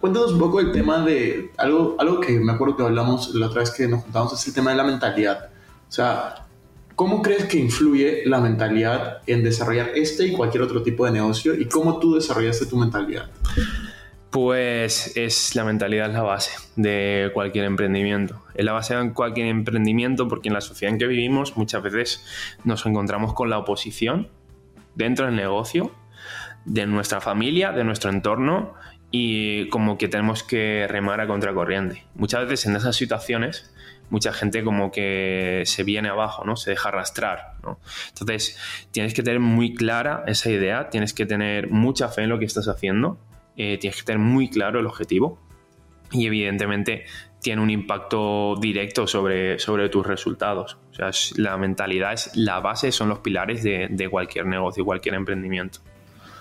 Cuéntanos 0.00 0.32
un 0.32 0.38
poco 0.38 0.60
el 0.60 0.72
tema 0.72 1.04
de 1.04 1.50
algo, 1.56 1.96
algo 1.98 2.20
que 2.20 2.38
me 2.38 2.52
acuerdo 2.52 2.76
que 2.76 2.82
hablamos 2.82 3.34
la 3.34 3.46
otra 3.46 3.60
vez 3.60 3.70
que 3.70 3.88
nos 3.88 4.02
juntamos, 4.02 4.32
es 4.32 4.46
el 4.46 4.54
tema 4.54 4.70
de 4.70 4.76
la 4.76 4.84
mentalidad. 4.84 5.48
O 5.88 5.92
sea, 5.92 6.46
¿cómo 6.94 7.22
crees 7.22 7.46
que 7.46 7.58
influye 7.58 8.22
la 8.26 8.40
mentalidad 8.40 9.22
en 9.26 9.42
desarrollar 9.42 9.90
este 9.94 10.26
y 10.26 10.32
cualquier 10.32 10.62
otro 10.62 10.82
tipo 10.82 11.06
de 11.06 11.12
negocio 11.12 11.54
y 11.54 11.66
cómo 11.66 11.98
tú 11.98 12.14
desarrollaste 12.14 12.66
tu 12.66 12.76
mentalidad? 12.76 13.30
Pues 14.30 15.16
es 15.16 15.54
la 15.54 15.64
mentalidad 15.64 16.08
es 16.08 16.14
la 16.14 16.22
base 16.22 16.52
de 16.76 17.30
cualquier 17.32 17.64
emprendimiento. 17.64 18.42
Es 18.54 18.64
la 18.64 18.72
base 18.72 18.94
de 18.94 19.12
cualquier 19.12 19.46
emprendimiento 19.46 20.28
porque 20.28 20.48
en 20.48 20.54
la 20.54 20.60
sociedad 20.60 20.92
en 20.92 20.98
que 20.98 21.06
vivimos 21.06 21.56
muchas 21.56 21.82
veces 21.82 22.24
nos 22.64 22.84
encontramos 22.86 23.34
con 23.34 23.50
la 23.50 23.58
oposición 23.58 24.28
dentro 24.94 25.26
del 25.26 25.36
negocio, 25.36 25.92
de 26.64 26.86
nuestra 26.86 27.20
familia, 27.20 27.72
de 27.72 27.84
nuestro 27.84 28.10
entorno 28.10 28.74
y 29.10 29.68
como 29.68 29.96
que 29.96 30.08
tenemos 30.08 30.42
que 30.42 30.86
remar 30.88 31.20
a 31.20 31.26
contracorriente. 31.26 32.04
Muchas 32.14 32.42
veces 32.48 32.66
en 32.66 32.76
esas 32.76 32.96
situaciones 32.96 33.72
mucha 34.10 34.32
gente 34.32 34.62
como 34.62 34.90
que 34.90 35.62
se 35.66 35.82
viene 35.82 36.08
abajo, 36.08 36.44
¿no? 36.44 36.56
Se 36.56 36.70
deja 36.70 36.90
arrastrar. 36.90 37.54
Entonces, 38.08 38.58
tienes 38.92 39.14
que 39.14 39.22
tener 39.22 39.40
muy 39.40 39.74
clara 39.74 40.24
esa 40.26 40.50
idea, 40.50 40.90
tienes 40.90 41.12
que 41.12 41.26
tener 41.26 41.70
mucha 41.70 42.08
fe 42.08 42.22
en 42.22 42.30
lo 42.30 42.38
que 42.38 42.44
estás 42.44 42.68
haciendo 42.68 43.18
eh, 43.56 43.78
tienes 43.78 43.98
que 43.98 44.04
tener 44.04 44.20
muy 44.20 44.48
claro 44.48 44.80
el 44.80 44.86
objetivo 44.86 45.38
y 46.12 46.26
evidentemente 46.26 47.04
tiene 47.40 47.62
un 47.62 47.70
impacto 47.70 48.56
directo 48.60 49.06
sobre, 49.06 49.58
sobre 49.58 49.88
tus 49.88 50.06
resultados. 50.06 50.78
O 50.90 50.94
sea, 50.94 51.10
la 51.36 51.56
mentalidad 51.56 52.12
es 52.12 52.34
la 52.34 52.60
base, 52.60 52.90
son 52.92 53.08
los 53.08 53.20
pilares 53.20 53.62
de, 53.62 54.08
cualquier 54.10 54.46
negocio, 54.46 54.84
cualquier 54.84 55.14
emprendimiento. 55.14 55.80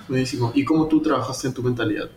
Buenísimo. 0.07 0.51
¿Y 0.55 0.63
cómo 0.63 0.87
tú 0.87 1.01
trabajaste 1.01 1.47
en 1.47 1.53
tu 1.53 1.63
mentalidad? 1.63 2.09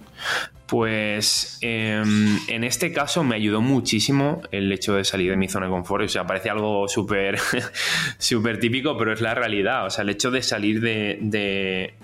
Pues 0.67 1.59
em, 1.63 2.39
en 2.49 2.65
este 2.65 2.93
caso 2.93 3.25
me 3.25 3.37
ayudó 3.37 3.63
muchísimo 3.63 4.43
el 4.51 4.71
hecho 4.71 4.95
de 4.95 5.05
salir 5.05 5.31
de 5.31 5.37
mi 5.37 5.49
zona 5.49 5.67
de 5.67 5.73
confort. 5.73 6.05
O 6.05 6.09
sea, 6.09 6.27
parece 6.27 6.51
algo 6.51 6.87
súper 6.89 7.39
súper 8.19 8.61
típico, 8.61 8.97
pero 8.99 9.13
es 9.13 9.23
la 9.23 9.35
realidad. 9.35 9.87
O 9.87 9.91
sea, 9.91 10.03
el 10.03 10.11
hecho 10.11 10.31
de 10.31 10.43
salir 10.43 10.81
de, 10.81 11.19
de 11.23 11.95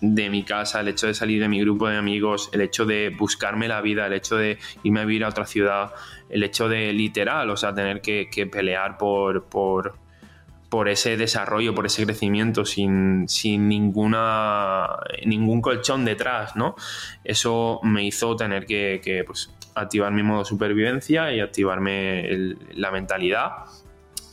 mi 0.00 0.44
casa, 0.44 0.80
el 0.80 0.88
hecho 0.88 1.06
de 1.06 1.14
salir 1.14 1.40
de 1.40 1.48
mi 1.48 1.60
grupo 1.60 1.88
de 1.88 1.96
amigos, 1.96 2.50
el 2.52 2.60
hecho 2.60 2.86
de 2.86 3.10
buscarme 3.10 3.68
la 3.68 3.80
vida, 3.80 4.06
el 4.06 4.12
hecho 4.12 4.36
de 4.36 4.58
irme 4.82 5.00
a 5.00 5.04
vivir 5.04 5.24
a 5.24 5.28
otra 5.28 5.46
ciudad, 5.46 5.92
el 6.28 6.42
hecho 6.42 6.68
de 6.68 6.92
literal, 6.92 7.50
o 7.50 7.56
sea, 7.56 7.74
tener 7.74 8.00
que, 8.00 8.48
pelear 8.50 8.98
por, 8.98 9.44
por, 9.46 10.88
ese 10.88 11.16
desarrollo, 11.16 11.74
por 11.74 11.86
ese 11.86 12.04
crecimiento 12.04 12.64
sin, 12.64 13.26
ninguna, 13.46 14.88
ningún 15.24 15.60
colchón 15.60 16.04
detrás, 16.04 16.54
¿no? 16.56 16.76
Eso 17.24 17.80
me 17.82 18.04
hizo 18.04 18.36
tener 18.36 18.66
que, 18.66 19.24
pues, 19.26 19.52
activar 19.74 20.12
mi 20.12 20.22
modo 20.22 20.40
de 20.40 20.44
supervivencia 20.44 21.32
y 21.32 21.40
activarme 21.40 22.56
la 22.74 22.90
mentalidad 22.90 23.64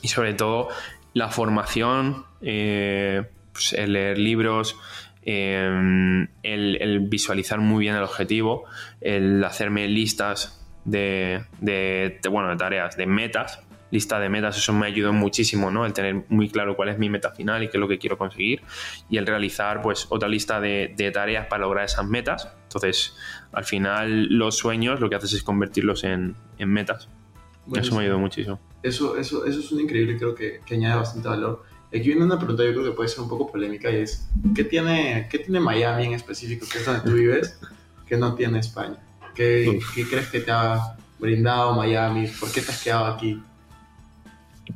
y 0.01 0.08
sobre 0.08 0.34
todo 0.34 0.69
la 1.13 1.30
formación, 1.30 2.25
eh, 2.41 3.23
pues, 3.54 3.73
el 3.73 3.93
leer 3.93 4.17
libros, 4.17 4.75
Em, 5.27 6.27
el, 6.43 6.99
visualizar 7.09 7.59
muy 7.59 7.81
bien 7.81 7.95
el 7.95 8.03
objetivo, 8.03 8.65
el 9.01 9.43
hacerme 9.43 9.88
listas 9.88 10.63
de, 10.85 11.41
bueno, 12.29 12.49
de 12.49 12.57
tareas, 12.57 12.95
de 12.95 13.07
metas, 13.07 13.59
lista 13.89 14.19
de 14.19 14.29
metas, 14.29 14.55
eso 14.55 14.71
me 14.71 14.85
ayudó 14.85 15.13
muchísimo, 15.13 15.71
¿no? 15.71 15.83
El 15.83 15.93
tener 15.93 16.25
muy 16.29 16.47
claro 16.47 16.75
cuál 16.75 16.89
es 16.89 16.99
mi 16.99 17.09
meta 17.09 17.31
final 17.31 17.63
y 17.63 17.69
qué 17.69 17.77
es 17.77 17.81
lo 17.81 17.88
que 17.88 17.97
quiero 17.97 18.19
conseguir 18.19 18.61
y 19.09 19.17
el 19.17 19.25
realizar 19.25 19.81
pues 19.81 20.05
otra 20.09 20.29
lista 20.29 20.61
de, 20.61 21.11
tareas 21.11 21.47
para 21.47 21.63
lograr 21.63 21.85
esas 21.85 22.05
metas. 22.05 22.47
Entonces, 22.63 23.15
al 23.51 23.63
final 23.63 24.27
los 24.27 24.57
sueños 24.57 24.99
lo 24.99 25.09
que 25.09 25.15
haces 25.15 25.33
es 25.33 25.41
convertirlos 25.41 26.03
en, 26.03 26.35
metas. 26.59 27.09
eso 27.73 27.95
me 27.95 28.03
ayudó 28.03 28.19
muchísimo. 28.19 28.59
Eso, 28.83 29.17
eso, 29.17 29.43
eso 29.45 29.59
es 29.59 29.71
un 29.71 29.79
increíble, 29.79 30.17
creo 30.17 30.35
que, 30.35 30.59
que 30.63 30.75
añade 30.75 30.97
bastante 30.97 31.27
valor 31.27 31.63
Aquí 31.95 32.10
viene 32.10 32.25
una 32.25 32.38
pregunta, 32.38 32.65
yo 32.65 32.73
creo 32.73 32.84
que 32.84 32.91
puede 32.91 33.08
ser 33.08 33.21
un 33.21 33.29
poco 33.29 33.49
polémica 33.49 33.89
y 33.89 34.01
es, 34.01 34.27
¿qué 34.53 34.65
tiene, 34.65 35.29
qué 35.31 35.39
tiene 35.39 35.62
Miami 35.62 36.08
en 36.08 36.13
específico, 36.13 36.67
que 36.69 36.79
es 36.79 36.86
donde 36.86 37.01
tú 37.10 37.15
vives, 37.15 37.58
que 38.05 38.17
no 38.17 38.36
tiene 38.36 38.60
España? 38.60 38.97
¿Qué, 39.34 39.79
¿Qué 39.93 40.05
crees 40.05 40.27
que 40.27 40.41
te 40.41 40.51
ha 40.51 40.97
brindado 41.19 41.73
Miami? 41.73 42.27
¿Por 42.27 42.51
qué 42.51 42.62
te 42.62 42.71
has 42.71 42.84
quedado 42.84 43.05
aquí? 43.05 43.41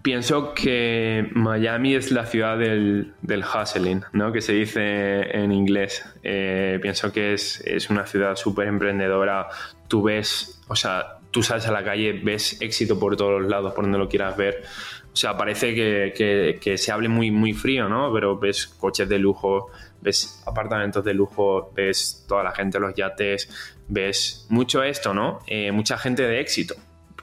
Pienso 0.01 0.53
que 0.53 1.29
Miami 1.33 1.95
es 1.95 2.11
la 2.11 2.25
ciudad 2.25 2.57
del, 2.57 3.13
del 3.21 3.43
hustling, 3.43 4.05
¿no? 4.13 4.31
que 4.31 4.39
se 4.39 4.53
dice 4.53 5.21
en 5.35 5.51
inglés. 5.51 6.05
Eh, 6.23 6.79
pienso 6.81 7.11
que 7.11 7.33
es, 7.33 7.59
es 7.65 7.89
una 7.89 8.05
ciudad 8.05 8.37
súper 8.37 8.69
emprendedora. 8.69 9.49
Tú 9.89 10.03
ves, 10.03 10.61
o 10.69 10.75
sea, 10.75 11.18
tú 11.31 11.43
sales 11.43 11.67
a 11.67 11.71
la 11.71 11.83
calle, 11.83 12.13
ves 12.13 12.61
éxito 12.61 12.99
por 12.99 13.15
todos 13.15 13.45
lados, 13.45 13.73
por 13.73 13.83
donde 13.83 13.97
lo 13.97 14.09
quieras 14.09 14.35
ver. 14.37 14.63
O 15.11 15.15
sea, 15.15 15.37
parece 15.37 15.73
que, 15.73 16.77
se 16.77 16.91
hable 16.91 17.09
muy, 17.09 17.31
muy 17.31 17.53
frío, 17.53 17.89
¿no? 17.89 18.11
Pero 18.13 18.37
ves 18.37 18.67
coches 18.67 19.09
de 19.09 19.19
lujo, 19.19 19.69
ves 20.01 20.43
apartamentos 20.45 21.03
de 21.03 21.13
lujo, 21.13 21.71
ves 21.75 22.25
toda 22.27 22.43
la 22.43 22.51
gente, 22.51 22.79
los 22.79 22.93
yates, 22.93 23.75
ves 23.87 24.45
mucho 24.49 24.83
esto, 24.83 25.13
¿no? 25.13 25.39
Eh, 25.47 25.71
mucha 25.71 25.97
gente 25.97 26.23
de 26.23 26.39
éxito. 26.39 26.75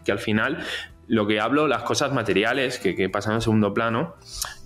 Que 0.04 0.12
al 0.12 0.18
final 0.18 0.64
lo 1.08 1.26
que 1.26 1.40
hablo, 1.40 1.68
las 1.68 1.84
cosas 1.84 2.12
materiales 2.12 2.78
que, 2.78 2.94
que 2.94 3.08
pasan 3.08 3.34
en 3.34 3.40
segundo 3.40 3.72
plano, 3.72 4.16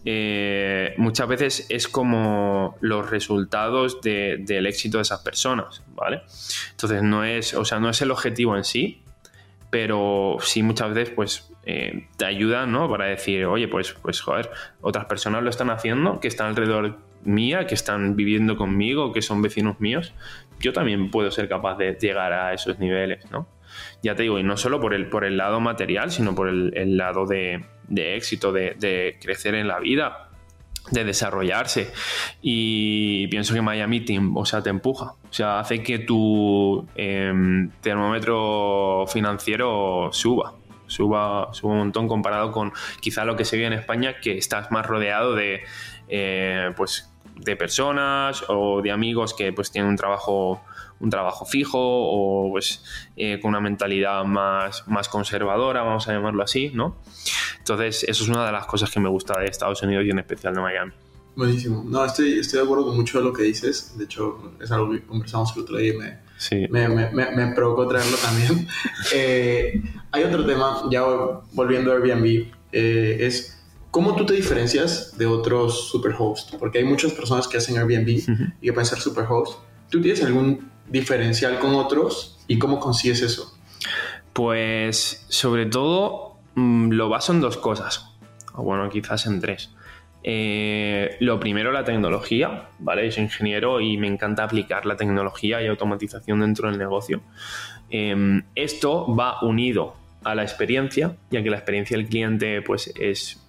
eh, 0.04 0.94
muchas 0.96 1.28
veces 1.28 1.66
es 1.68 1.88
como 1.88 2.76
los 2.80 3.10
resultados 3.10 4.00
de, 4.00 4.38
del 4.40 4.66
éxito 4.66 4.98
de 4.98 5.02
esas 5.02 5.20
personas, 5.20 5.82
¿vale? 5.94 6.22
Entonces 6.70 7.02
no 7.02 7.24
es, 7.24 7.54
o 7.54 7.64
sea, 7.64 7.78
no 7.80 7.90
es 7.90 8.00
el 8.00 8.10
objetivo 8.10 8.56
en 8.56 8.64
sí, 8.64 9.02
pero 9.70 10.36
sí 10.40 10.62
muchas 10.62 10.92
veces 10.92 11.14
pues 11.14 11.52
eh, 11.64 12.08
te 12.16 12.24
ayudan, 12.24 12.72
¿no? 12.72 12.88
Para 12.90 13.06
decir, 13.06 13.44
oye, 13.46 13.68
pues, 13.68 13.92
pues 13.92 14.20
joder, 14.20 14.50
otras 14.80 15.04
personas 15.06 15.42
lo 15.42 15.50
están 15.50 15.70
haciendo, 15.70 16.20
que 16.20 16.28
están 16.28 16.48
alrededor 16.48 16.98
mía, 17.22 17.66
que 17.66 17.74
están 17.74 18.16
viviendo 18.16 18.56
conmigo, 18.56 19.12
que 19.12 19.22
son 19.22 19.42
vecinos 19.42 19.80
míos, 19.80 20.14
yo 20.58 20.72
también 20.72 21.10
puedo 21.10 21.30
ser 21.30 21.48
capaz 21.48 21.76
de 21.76 21.96
llegar 22.00 22.32
a 22.32 22.52
esos 22.52 22.78
niveles, 22.78 23.30
¿no? 23.30 23.46
ya 24.02 24.14
te 24.14 24.22
digo, 24.22 24.38
y 24.38 24.42
no 24.42 24.56
solo 24.56 24.80
por 24.80 24.94
el, 24.94 25.08
por 25.08 25.24
el 25.24 25.36
lado 25.36 25.60
material, 25.60 26.10
sino 26.10 26.34
por 26.34 26.48
el, 26.48 26.96
lado 26.96 27.26
de, 27.26 27.64
éxito, 27.90 28.52
de, 28.52 29.18
crecer 29.22 29.54
en 29.54 29.68
la 29.68 29.78
vida, 29.78 30.29
de 30.90 31.04
desarrollarse. 31.04 31.92
Y 32.42 33.28
pienso 33.28 33.54
que 33.54 33.62
Miami 33.62 34.00
te, 34.00 34.18
o 34.34 34.44
sea, 34.44 34.62
te 34.62 34.70
empuja, 34.70 35.12
o 35.28 35.32
sea, 35.32 35.60
hace 35.60 35.82
que 35.82 35.98
tu 35.98 36.86
em, 36.94 37.70
termómetro 37.80 39.06
financiero 39.08 40.10
suba. 40.12 40.54
Suba, 40.86 41.50
suba 41.52 41.72
un 41.72 41.78
montón 41.78 42.08
comparado 42.08 42.50
con 42.50 42.72
quizá 43.00 43.24
lo 43.24 43.36
que 43.36 43.44
se 43.44 43.56
ve 43.56 43.64
en 43.64 43.74
España, 43.74 44.16
que 44.20 44.36
estás 44.36 44.72
más 44.72 44.84
rodeado 44.84 45.36
de 45.36 45.62
eh, 46.08 46.72
pues 46.76 47.08
de 47.36 47.56
personas 47.56 48.44
o 48.48 48.82
de 48.82 48.90
amigos 48.90 49.32
que 49.34 49.52
pues 49.52 49.70
tienen 49.70 49.90
un 49.90 49.96
trabajo 49.96 50.60
un 51.00 51.10
trabajo 51.10 51.44
fijo 51.46 51.78
o 51.80 52.50
pues 52.50 52.84
eh, 53.16 53.40
con 53.40 53.50
una 53.50 53.60
mentalidad 53.60 54.24
más, 54.24 54.86
más 54.86 55.08
conservadora, 55.08 55.82
vamos 55.82 56.06
a 56.08 56.12
llamarlo 56.12 56.42
así, 56.42 56.70
¿no? 56.74 56.96
Entonces, 57.58 58.04
eso 58.04 58.22
es 58.22 58.28
una 58.28 58.46
de 58.46 58.52
las 58.52 58.66
cosas 58.66 58.90
que 58.90 59.00
me 59.00 59.08
gusta 59.08 59.38
de 59.40 59.46
Estados 59.46 59.82
Unidos 59.82 60.04
y 60.06 60.10
en 60.10 60.18
especial 60.18 60.54
de 60.54 60.60
Miami. 60.60 60.92
Buenísimo. 61.36 61.84
No, 61.86 62.04
estoy, 62.04 62.38
estoy 62.40 62.58
de 62.58 62.64
acuerdo 62.64 62.86
con 62.86 62.96
mucho 62.96 63.18
de 63.18 63.24
lo 63.24 63.32
que 63.32 63.44
dices. 63.44 63.96
De 63.96 64.04
hecho, 64.04 64.52
es 64.60 64.70
algo 64.70 64.90
que 64.90 65.02
conversamos 65.02 65.54
el 65.56 65.62
otro 65.62 65.76
día 65.78 65.94
y 65.94 65.96
me, 65.96 66.88
me, 66.88 67.10
me, 67.10 67.30
me, 67.30 67.54
provocó 67.54 67.86
traerlo 67.86 68.16
también. 68.16 68.66
eh, 69.14 69.82
hay 70.10 70.24
otro 70.24 70.44
tema, 70.44 70.82
ya 70.90 71.02
volviendo 71.52 71.92
a 71.92 71.94
Airbnb, 71.94 72.46
eh, 72.72 73.16
es 73.20 73.58
cómo 73.90 74.16
tú 74.16 74.26
te 74.26 74.34
diferencias 74.34 75.16
de 75.16 75.26
otros 75.26 75.88
superhosts. 75.88 76.56
Porque 76.56 76.78
hay 76.78 76.84
muchas 76.84 77.12
personas 77.12 77.46
que 77.46 77.56
hacen 77.56 77.78
Airbnb 77.78 78.08
y 78.08 78.66
que 78.66 78.72
pueden 78.72 78.86
ser 78.86 78.98
superhosts. 78.98 79.58
¿Tú 79.88 80.00
tienes 80.00 80.22
algún 80.24 80.70
diferencial 80.90 81.58
con 81.58 81.74
otros 81.74 82.38
y 82.46 82.58
cómo 82.58 82.78
consigues 82.80 83.22
eso? 83.22 83.56
Pues 84.32 85.24
sobre 85.28 85.66
todo 85.66 86.36
mm, 86.54 86.90
lo 86.90 87.08
baso 87.08 87.32
en 87.32 87.40
dos 87.40 87.56
cosas, 87.56 88.10
o 88.54 88.62
bueno, 88.62 88.88
quizás 88.90 89.26
en 89.26 89.40
tres. 89.40 89.70
Eh, 90.22 91.16
lo 91.20 91.40
primero, 91.40 91.72
la 91.72 91.84
tecnología, 91.84 92.68
¿vale? 92.78 93.10
Soy 93.10 93.24
ingeniero 93.24 93.80
y 93.80 93.96
me 93.96 94.06
encanta 94.06 94.44
aplicar 94.44 94.84
la 94.84 94.96
tecnología 94.96 95.62
y 95.62 95.66
automatización 95.66 96.40
dentro 96.40 96.68
del 96.68 96.78
negocio. 96.78 97.22
Em, 97.88 98.42
esto 98.54 99.14
va 99.14 99.40
unido 99.42 99.94
a 100.22 100.34
la 100.34 100.42
experiencia, 100.42 101.16
ya 101.30 101.42
que 101.42 101.50
la 101.50 101.56
experiencia 101.56 101.96
del 101.96 102.06
cliente 102.06 102.60
pues, 102.62 102.92
es 102.96 103.42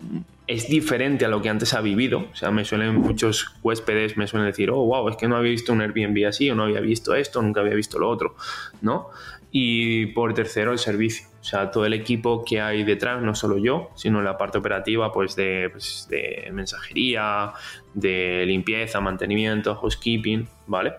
es 0.51 0.67
diferente 0.67 1.23
a 1.23 1.29
lo 1.29 1.41
que 1.41 1.47
antes 1.47 1.73
ha 1.73 1.79
vivido. 1.79 2.27
O 2.31 2.35
sea, 2.35 2.51
me 2.51 2.65
suelen 2.65 2.95
muchos 2.95 3.55
huéspedes, 3.63 4.17
me 4.17 4.27
suelen 4.27 4.49
decir, 4.49 4.69
oh, 4.69 4.83
wow, 4.85 5.07
es 5.07 5.15
que 5.15 5.27
no 5.27 5.37
había 5.37 5.51
visto 5.51 5.71
un 5.71 5.81
Airbnb 5.81 6.27
así, 6.27 6.49
o 6.49 6.55
no 6.55 6.63
había 6.63 6.81
visto 6.81 7.15
esto, 7.15 7.41
nunca 7.41 7.61
había 7.61 7.73
visto 7.73 7.97
lo 7.97 8.09
otro, 8.09 8.35
¿no? 8.81 9.09
Y 9.49 10.07
por 10.07 10.33
tercero, 10.33 10.73
el 10.73 10.77
servicio. 10.77 11.27
O 11.39 11.43
sea, 11.43 11.71
todo 11.71 11.85
el 11.85 11.93
equipo 11.93 12.43
que 12.43 12.59
hay 12.59 12.83
detrás, 12.83 13.21
no 13.21 13.33
solo 13.33 13.57
yo, 13.57 13.91
sino 13.95 14.21
la 14.21 14.37
parte 14.37 14.57
operativa, 14.57 15.11
pues 15.11 15.35
de, 15.35 15.69
pues, 15.71 16.07
de 16.09 16.49
mensajería, 16.53 17.53
de 17.93 18.43
limpieza, 18.45 18.99
mantenimiento, 18.99 19.75
housekeeping, 19.75 20.47
¿vale? 20.67 20.93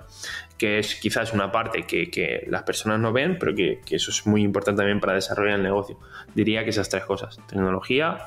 Que 0.59 0.79
es 0.79 0.95
quizás 0.97 1.33
una 1.33 1.53
parte 1.53 1.85
que, 1.87 2.11
que 2.11 2.47
las 2.49 2.63
personas 2.63 3.01
no 3.01 3.13
ven, 3.13 3.39
pero 3.39 3.55
que, 3.55 3.81
que 3.85 3.97
eso 3.97 4.11
es 4.11 4.27
muy 4.27 4.43
importante 4.43 4.81
también 4.81 5.01
para 5.01 5.15
desarrollar 5.15 5.57
el 5.57 5.63
negocio. 5.63 5.99
Diría 6.35 6.65
que 6.65 6.71
esas 6.71 6.89
tres 6.89 7.05
cosas, 7.05 7.39
tecnología, 7.47 8.19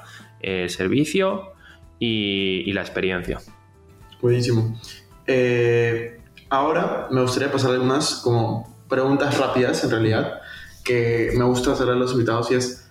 el 0.45 0.69
servicio 0.69 1.53
y, 1.99 2.71
la 2.73 2.81
experiencia. 2.81 3.39
Buenísimo. 4.21 4.79
Eh, 5.25 6.19
ahora 6.49 7.07
me 7.11 7.21
gustaría 7.21 7.51
pasar 7.51 7.71
algunas 7.71 8.15
como 8.15 8.75
preguntas 8.87 9.37
rápidas 9.37 9.83
en 9.83 9.89
realidad 9.89 10.41
que 10.83 11.31
me 11.35 11.43
gusta 11.45 11.73
hacer 11.73 11.89
a 11.89 11.95
los 11.95 12.11
invitados 12.11 12.51
y 12.51 12.55
es, 12.55 12.87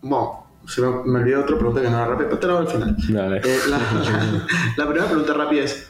bueno, 0.00 0.46
se 0.68 0.80
me, 0.80 0.88
me 1.04 1.18
olvidó 1.18 1.40
otra 1.40 1.58
pregunta 1.58 1.82
que 1.82 1.90
no 1.90 1.96
era 1.96 2.06
rápida, 2.06 2.28
pero 2.28 2.38
te 2.38 2.46
la 2.46 2.52
hago 2.52 2.62
al 2.62 2.68
final. 2.68 2.96
Eh, 3.44 3.58
la, 4.76 4.86
primera 4.86 5.06
pregunta 5.06 5.34
rápida 5.34 5.64
es, 5.64 5.88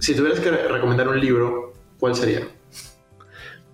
si 0.00 0.14
tuvieras 0.14 0.40
que 0.40 0.50
recomendar 0.50 1.08
un 1.08 1.20
libro, 1.20 1.74
¿cuál 1.98 2.16
sería? 2.16 2.42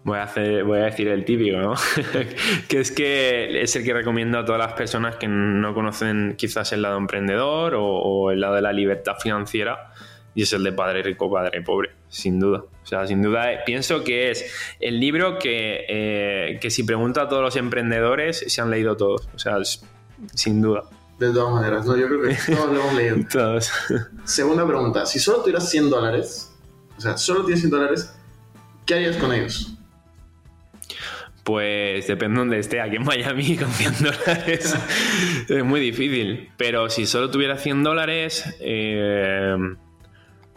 Voy 0.05 0.19
a, 0.19 0.25
hacer, 0.25 0.65
voy 0.65 0.81
a 0.81 0.85
decir 0.85 1.09
el 1.09 1.25
típico, 1.25 1.57
¿no? 1.57 1.75
que 2.69 2.81
es 2.81 2.93
que 2.93 3.63
es 3.63 3.75
el 3.75 3.85
que 3.85 3.95
recomiendo 3.95 4.39
a 4.39 4.45
todas 4.45 4.59
las 4.59 4.75
personas 4.75 5.17
que 5.17 5.27
no 5.27 5.73
conocen 5.73 6.35
quizás 6.37 6.73
el 6.73 6.83
lado 6.83 6.99
emprendedor 6.99 7.75
o, 7.75 8.31
el 8.31 8.39
lado 8.39 8.57
de 8.57 8.61
la 8.61 8.73
libertad 8.75 9.15
financiera 9.19 9.93
y 10.35 10.43
es 10.43 10.53
el 10.53 10.63
de 10.63 10.73
Padre 10.73 11.03
Rico, 11.03 11.31
Padre 11.31 11.63
Pobre, 11.63 11.93
sin 12.11 12.39
duda. 12.39 12.65
O 12.83 12.87
sea, 12.87 13.07
sin 13.07 13.23
duda 13.23 13.51
eh, 13.51 13.61
pienso 13.65 14.05
que 14.05 14.31
es 14.31 14.77
el 14.79 15.01
libro 15.01 15.39
que, 15.39 15.87
eh, 15.89 16.59
que 16.61 16.71
si 16.71 16.83
pregunto 16.83 17.23
a 17.23 17.29
todos 17.29 17.43
los 17.43 17.57
emprendedores 17.57 18.45
se 18.47 18.61
han 18.61 18.71
leído 18.71 18.99
todos. 18.99 19.27
O 19.35 19.39
sea, 19.39 19.57
sin 20.35 20.61
duda. 20.61 20.83
De 21.19 21.33
todas 21.33 21.55
maneras, 21.55 21.87
no, 21.87 21.97
yo 21.97 22.09
creo 22.09 22.23
que 22.23 22.37
todos 22.55 22.73
lo 22.73 22.81
hemos 22.81 22.95
leído. 22.95 23.17
todos. 23.33 23.71
Segunda 24.25 24.67
pregunta, 24.67 25.07
si 25.07 25.19
solo 25.19 25.39
tuvieras 25.39 25.71
100 25.71 25.89
dólares, 25.89 26.53
o 26.99 27.01
sea, 27.01 27.17
solo 27.17 27.45
tienes 27.45 27.61
100 27.61 27.71
dólares, 27.71 28.15
¿qué 28.85 28.95
harías 28.95 29.17
con 29.17 29.33
ellos? 29.33 29.74
Pues 31.45 32.07
depende 32.07 32.35
de 32.35 32.39
donde 32.39 32.59
esté, 32.59 32.81
aquí 32.81 32.97
en 32.97 33.05
Miami 33.05 33.57
con 33.59 33.71
100 33.71 33.95
dólares 34.03 34.79
es 35.49 35.65
muy 35.65 35.79
difícil. 35.79 36.49
Pero 36.57 36.89
si 36.89 37.07
solo 37.07 37.31
tuviera 37.31 37.59
100 37.59 37.83
dólares, 37.83 38.57
eh, 38.61 39.55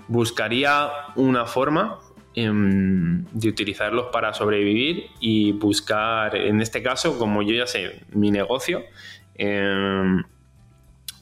buscaría 0.08 0.90
una 1.16 1.46
forma 1.46 2.00
em, 2.36 3.26
de 3.34 3.50
utilizarlos 3.50 4.08
para 4.14 4.34
sobrevivir 4.34 5.08
y 5.20 5.52
buscar, 5.52 6.36
en 6.36 6.62
este 6.62 6.82
caso, 6.82 7.20
como 7.20 7.42
yo 7.42 7.54
ya 7.54 7.68
sé, 7.68 8.06
mi 8.12 8.32
negocio, 8.32 8.84
em, 9.36 10.24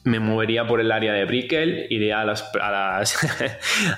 me 0.04 0.20
movería 0.20 0.64
por 0.68 0.80
el 0.80 0.92
área 0.92 1.12
de 1.12 1.24
Brickell, 1.24 1.88
iría 1.90 2.20
a 2.20 2.24
las, 2.24 2.48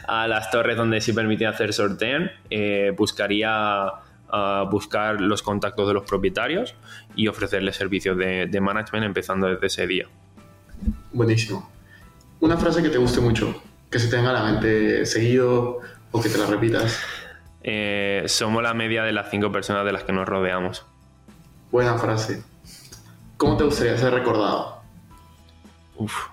a 0.07 0.27
las, 0.27 0.51
torres 0.51 0.79
donde 0.79 1.03
se 1.03 1.13
permitía 1.13 1.51
hacer 1.51 1.75
sorteo, 1.75 2.31
eh, 2.49 2.95
buscaría 2.97 3.93
a 4.31 4.67
buscar 4.71 5.21
los 5.21 5.43
contactos 5.43 5.89
de 5.89 5.95
los 5.95 6.05
propietarios 6.05 6.75
y 7.15 7.29
ofrecerles 7.29 7.77
servicios 7.77 8.17
de, 8.17 8.61
management 8.61 9.05
empezando 9.05 9.49
desde 9.49 9.67
ese 9.67 9.87
día. 9.87 10.07
Buenísimo. 11.13 11.71
Una 12.41 12.57
frase 12.57 12.83
que 12.83 12.89
te 12.89 12.99
guste 12.99 13.21
mucho, 13.21 13.61
que 13.91 13.99
se 13.99 14.09
tenga 14.09 14.31
a 14.31 14.33
la 14.33 14.45
mente 14.45 15.07
seguido 15.07 15.79
o 16.13 16.21
que 16.21 16.29
te 16.29 16.39
la 16.39 16.47
repitas. 16.47 17.01
Eh, 17.63 18.25
somos 18.27 18.63
la 18.63 18.75
media 18.75 19.03
de 19.03 19.13
las 19.13 19.31
cinco 19.31 19.51
personas 19.51 19.85
de 19.85 19.93
las 19.93 20.05
que 20.05 20.13
nos 20.13 20.29
rodeamos. 20.29 20.87
Buena 21.71 21.99
frase. 21.99 22.43
¿Cómo 23.37 23.57
te 23.57 23.65
gustaría 23.65 23.97
ser 23.97 24.13
recordado? 24.15 24.81
Uf. 25.97 26.29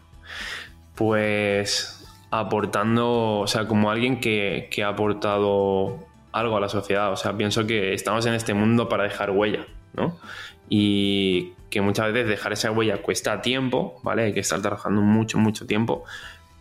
Pues 0.95 1.95
aportando, 2.31 3.39
o 3.39 3.47
sea, 3.47 3.67
como 3.67 3.91
alguien 3.91 4.19
que, 4.19 4.69
que 4.71 4.83
ha 4.83 4.89
aportado 4.89 6.05
algo 6.35 6.57
a 6.57 6.59
la 6.59 6.69
sociedad. 6.69 7.11
O 7.11 7.15
sea, 7.15 7.35
pienso 7.35 7.65
que 7.65 7.93
estamos 7.93 8.25
en 8.25 8.33
este 8.33 8.53
mundo 8.53 8.89
para 8.89 9.03
dejar 9.03 9.31
huella, 9.31 9.65
¿no? 9.93 10.19
Y 10.67 11.53
que 11.69 11.79
muchas 11.79 12.11
veces 12.11 12.27
dejar 12.27 12.51
esa 12.51 12.71
huella 12.71 13.01
cuesta 13.01 13.41
tiempo, 13.41 13.99
¿vale? 14.03 14.23
Hay 14.23 14.33
que 14.33 14.41
estar 14.41 14.61
trabajando 14.61 15.01
mucho, 15.01 15.37
mucho 15.37 15.65
tiempo, 15.65 16.03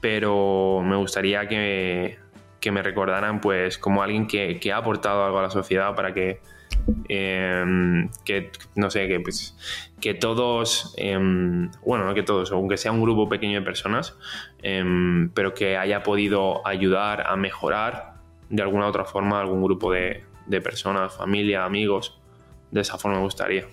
pero 0.00 0.80
me 0.84 0.94
gustaría 0.94 1.48
que, 1.48 2.18
que 2.60 2.70
me 2.70 2.82
recordaran 2.82 3.40
pues 3.40 3.76
como 3.76 4.02
alguien 4.02 4.28
que, 4.28 4.60
que, 4.60 4.72
ha 4.72 4.76
aportado 4.76 5.24
algo 5.24 5.40
a 5.40 5.42
la 5.42 5.50
sociedad 5.50 5.96
para 5.96 6.14
que, 6.14 6.40
eh, 7.08 8.08
que 8.24 8.52
no 8.76 8.90
sé, 8.90 9.08
que, 9.08 9.18
pues, 9.18 9.56
que 10.00 10.14
todos, 10.14 10.94
eh, 10.98 11.18
bueno, 11.84 12.04
no 12.04 12.14
que 12.14 12.22
todos, 12.22 12.52
aunque 12.52 12.76
sea 12.76 12.92
un 12.92 13.02
grupo 13.02 13.28
pequeño 13.28 13.58
de 13.58 13.64
personas, 13.64 14.16
eh, 14.62 14.84
pero 15.34 15.52
que 15.52 15.76
haya 15.76 16.04
podido 16.04 16.64
ayudar 16.64 17.26
a 17.26 17.34
mejorar 17.34 18.13
de 18.54 18.62
alguna 18.62 18.86
u 18.86 18.88
otra 18.88 19.04
forma 19.04 19.40
algún 19.40 19.62
grupo 19.62 19.92
de, 19.92 20.22
de 20.46 20.60
personas, 20.60 21.12
familia, 21.12 21.64
amigos. 21.64 22.18
De 22.70 22.80
esa 22.80 22.98
forma 22.98 23.18
me 23.18 23.24
gustaría. 23.24 23.66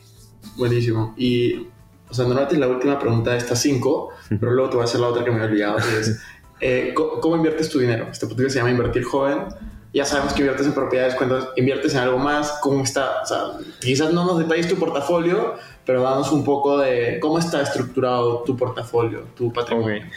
Buenísimo. 0.58 1.14
Y, 1.18 1.68
o 2.10 2.14
sea, 2.14 2.26
normalmente 2.26 2.56
es 2.56 2.60
la 2.60 2.68
última 2.68 3.00
pregunta 3.00 3.32
de 3.32 3.38
estas 3.38 3.62
cinco, 3.62 4.10
pero 4.28 4.52
luego 4.52 4.70
te 4.70 4.76
voy 4.78 4.84
a 4.84 4.86
hacer 4.86 5.00
la 5.00 5.08
otra 5.08 5.24
que 5.24 5.32
me 5.32 5.40
he 5.40 5.46
olvidado, 5.46 5.78
que 5.78 6.00
es, 6.00 6.22
eh, 6.62 6.94
¿cómo, 6.96 7.20
¿cómo, 7.20 7.36
inviertes 7.36 7.70
tu 7.70 7.80
dinero? 7.80 8.08
Este 8.12 8.26
podcast 8.26 8.50
se 8.50 8.58
llama 8.58 8.72
Invertir 8.72 9.04
Joven. 9.04 9.46
Ya 9.94 10.06
sabemos 10.06 10.34
que 10.34 10.40
inviertes 10.40 10.66
en 10.66 10.74
propiedades, 10.74 11.16
cuando 11.16 11.50
inviertes 11.58 11.94
en 11.94 12.00
algo 12.00 12.18
más, 12.18 12.60
¿cómo 12.62 12.82
está? 12.84 13.22
O 13.22 13.26
sea, 13.26 13.40
quizás 13.82 14.14
no 14.14 14.26
nos 14.26 14.40
detalles 14.40 14.68
tu 14.68 14.78
portafolio, 14.78 15.56
pero 15.86 16.02
danos 16.02 16.32
un 16.32 16.46
poco 16.46 16.78
de 16.78 17.20
cómo 17.22 17.38
está 17.38 17.62
estructurado 17.62 18.44
tu 18.44 18.56
portafolio, 18.56 19.26
tu 19.36 19.52
patrimonio. 19.52 19.98
Okay. 19.98 20.10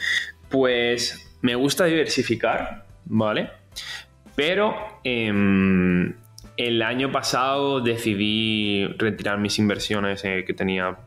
Pues 0.48 1.36
me 1.42 1.56
gusta 1.56 1.86
diversificar, 1.86 2.86
¿vale? 3.04 3.50
Pero 4.36 4.74
eh, 5.04 6.12
el 6.56 6.82
año 6.82 7.12
pasado 7.12 7.80
decidí 7.80 8.86
retirar 8.98 9.38
mis 9.38 9.58
inversiones 9.58 10.24
eh, 10.24 10.44
que 10.46 10.54
tenía 10.54 10.98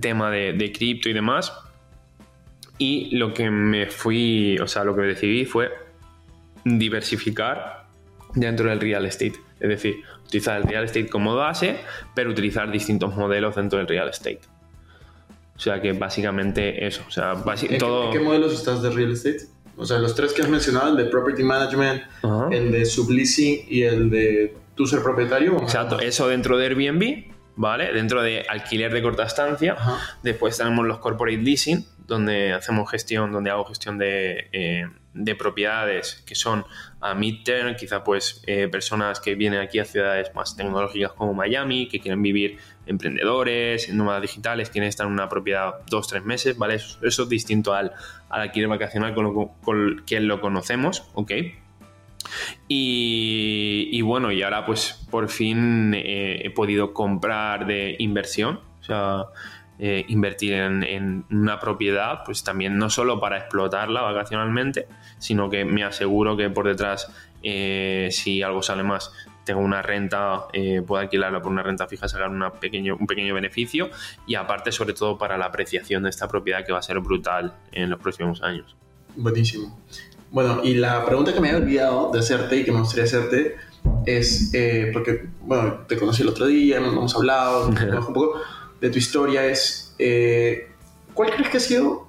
tema 0.00 0.30
de, 0.30 0.52
de 0.52 0.72
cripto 0.72 1.08
y 1.08 1.12
demás. 1.12 1.52
Y 2.78 3.16
lo 3.16 3.32
que 3.32 3.50
me 3.50 3.86
fui, 3.86 4.58
o 4.58 4.66
sea, 4.66 4.84
lo 4.84 4.94
que 4.94 5.02
decidí 5.02 5.44
fue 5.44 5.72
diversificar 6.64 7.86
dentro 8.34 8.68
del 8.68 8.80
real 8.80 9.06
estate. 9.06 9.34
Es 9.60 9.68
decir, 9.68 9.96
utilizar 10.24 10.58
el 10.58 10.64
real 10.64 10.84
estate 10.84 11.08
como 11.08 11.34
base, 11.34 11.78
pero 12.14 12.30
utilizar 12.30 12.70
distintos 12.70 13.14
modelos 13.16 13.56
dentro 13.56 13.78
del 13.78 13.88
real 13.88 14.08
estate. 14.08 14.40
O 15.56 15.58
sea 15.58 15.80
que 15.80 15.92
básicamente 15.92 16.86
eso. 16.86 17.02
O 17.08 17.10
sea, 17.10 17.32
¿En, 17.32 17.78
todo... 17.78 18.06
¿En 18.06 18.12
qué 18.12 18.20
modelos 18.20 18.52
estás 18.52 18.82
de 18.82 18.90
real 18.90 19.12
estate? 19.12 19.46
O 19.76 19.84
sea, 19.84 19.98
los 19.98 20.14
tres 20.14 20.32
que 20.32 20.42
has 20.42 20.48
mencionado, 20.48 20.90
el 20.90 20.96
de 20.96 21.04
property 21.10 21.42
management, 21.42 22.02
el 22.50 22.72
de 22.72 22.84
subleasing 22.86 23.66
y 23.68 23.82
el 23.82 24.10
de 24.10 24.56
tú 24.74 24.86
ser 24.86 25.02
propietario. 25.02 25.56
Exacto, 25.62 26.00
eso 26.00 26.28
dentro 26.28 26.56
de 26.58 26.66
Airbnb, 26.66 27.35
¿vale? 27.56 27.92
Dentro 27.92 28.22
de 28.22 28.46
alquiler 28.48 28.92
de 28.92 29.02
corta 29.02 29.24
estancia. 29.24 29.76
Después 30.22 30.56
tenemos 30.56 30.86
los 30.86 30.98
corporate 30.98 31.38
leasing, 31.38 31.84
donde 32.06 32.52
hacemos 32.52 32.90
gestión, 32.90 33.32
donde 33.32 33.50
hago 33.50 33.64
gestión 33.64 33.98
de, 33.98 34.48
eh, 34.52 34.86
de 35.14 35.34
propiedades 35.34 36.22
que 36.26 36.34
son 36.34 36.64
a 37.00 37.14
mid-term, 37.14 37.74
quizá 37.74 38.04
pues 38.04 38.42
eh, 38.46 38.68
personas 38.68 39.18
que 39.18 39.34
vienen 39.34 39.60
aquí 39.60 39.78
a 39.78 39.84
ciudades 39.84 40.32
más 40.34 40.56
tecnológicas 40.56 41.12
como 41.12 41.34
Miami, 41.34 41.88
que 41.88 41.98
quieren 41.98 42.22
vivir 42.22 42.58
emprendedores, 42.86 43.92
nómadas 43.92 44.22
digitales, 44.22 44.70
quieren 44.70 44.88
estar 44.88 45.06
en 45.06 45.12
una 45.12 45.28
propiedad 45.28 45.74
dos, 45.90 46.06
tres 46.06 46.24
meses, 46.24 46.56
¿vale? 46.56 46.74
Eso, 46.74 46.98
eso 47.04 47.24
es 47.24 47.28
distinto 47.28 47.74
al, 47.74 47.92
al 48.28 48.42
alquiler 48.42 48.68
vacacional 48.68 49.14
con, 49.14 49.24
lo, 49.24 49.52
con 49.62 50.04
quien 50.06 50.28
lo 50.28 50.40
conocemos, 50.40 51.10
¿ok? 51.14 51.32
Y, 52.68 54.00
bueno, 54.02 54.32
y 54.32 54.42
ahora 54.42 54.64
pues 54.64 55.06
por 55.10 55.28
fin 55.28 55.94
eh, 55.94 56.42
he 56.44 56.50
podido 56.50 56.92
comprar 56.92 57.66
de 57.66 57.96
inversión, 57.98 58.60
o 58.80 58.84
sea, 58.84 59.26
eh, 59.78 60.06
invertir 60.08 60.54
en, 60.54 61.26
una 61.30 61.60
propiedad, 61.60 62.22
pues 62.24 62.42
también 62.42 62.78
no 62.78 62.88
solo 62.88 63.20
para 63.20 63.36
explotarla 63.36 64.00
vacacionalmente, 64.00 64.88
sino 65.18 65.50
que 65.50 65.66
me 65.66 65.84
aseguro 65.84 66.34
que 66.34 66.48
por 66.48 66.66
detrás, 66.66 67.12
eh, 67.42 68.08
si 68.10 68.42
algo 68.42 68.62
sale 68.62 68.82
más, 68.82 69.12
tengo 69.44 69.60
una 69.60 69.82
renta, 69.82 70.46
eh, 70.54 70.82
puedo 70.86 71.02
alquilarla 71.02 71.42
por 71.42 71.52
una 71.52 71.62
renta 71.62 71.86
fija, 71.86 72.08
sacar 72.08 72.30
pequeño, 72.58 72.96
un 72.98 73.06
pequeño 73.06 73.34
beneficio 73.34 73.90
y 74.26 74.34
aparte 74.34 74.72
sobre 74.72 74.94
todo 74.94 75.18
para 75.18 75.36
la 75.36 75.44
apreciación 75.44 76.04
de 76.04 76.08
esta 76.08 76.26
propiedad 76.26 76.64
que 76.64 76.72
va 76.72 76.78
a 76.78 76.82
ser 76.82 76.98
brutal 77.00 77.54
en 77.70 77.90
los 77.90 78.00
próximos 78.00 78.42
años. 78.42 78.76
Buenísimo. 79.14 79.78
Bueno, 80.30 80.60
y 80.64 80.74
la 80.74 81.04
pregunta 81.04 81.32
que 81.32 81.40
me 81.40 81.48
había 81.48 81.60
olvidado 81.60 82.10
de 82.12 82.18
hacerte 82.18 82.56
y 82.56 82.64
que 82.64 82.72
me 82.72 82.80
gustaría 82.80 83.04
hacerte 83.04 83.56
es, 84.04 84.50
eh, 84.52 84.90
porque, 84.92 85.26
bueno, 85.40 85.84
te 85.88 85.96
conocí 85.96 86.22
el 86.22 86.28
otro 86.28 86.46
día, 86.46 86.80
nos 86.80 86.92
hemos 86.92 87.14
hablado, 87.14 87.68
un 87.68 88.14
poco 88.14 88.40
de 88.80 88.90
tu 88.90 88.98
historia, 88.98 89.46
es, 89.46 89.94
eh, 89.98 90.68
¿cuál 91.14 91.30
crees 91.30 91.48
que 91.48 91.56
ha 91.56 91.60
sido 91.60 92.06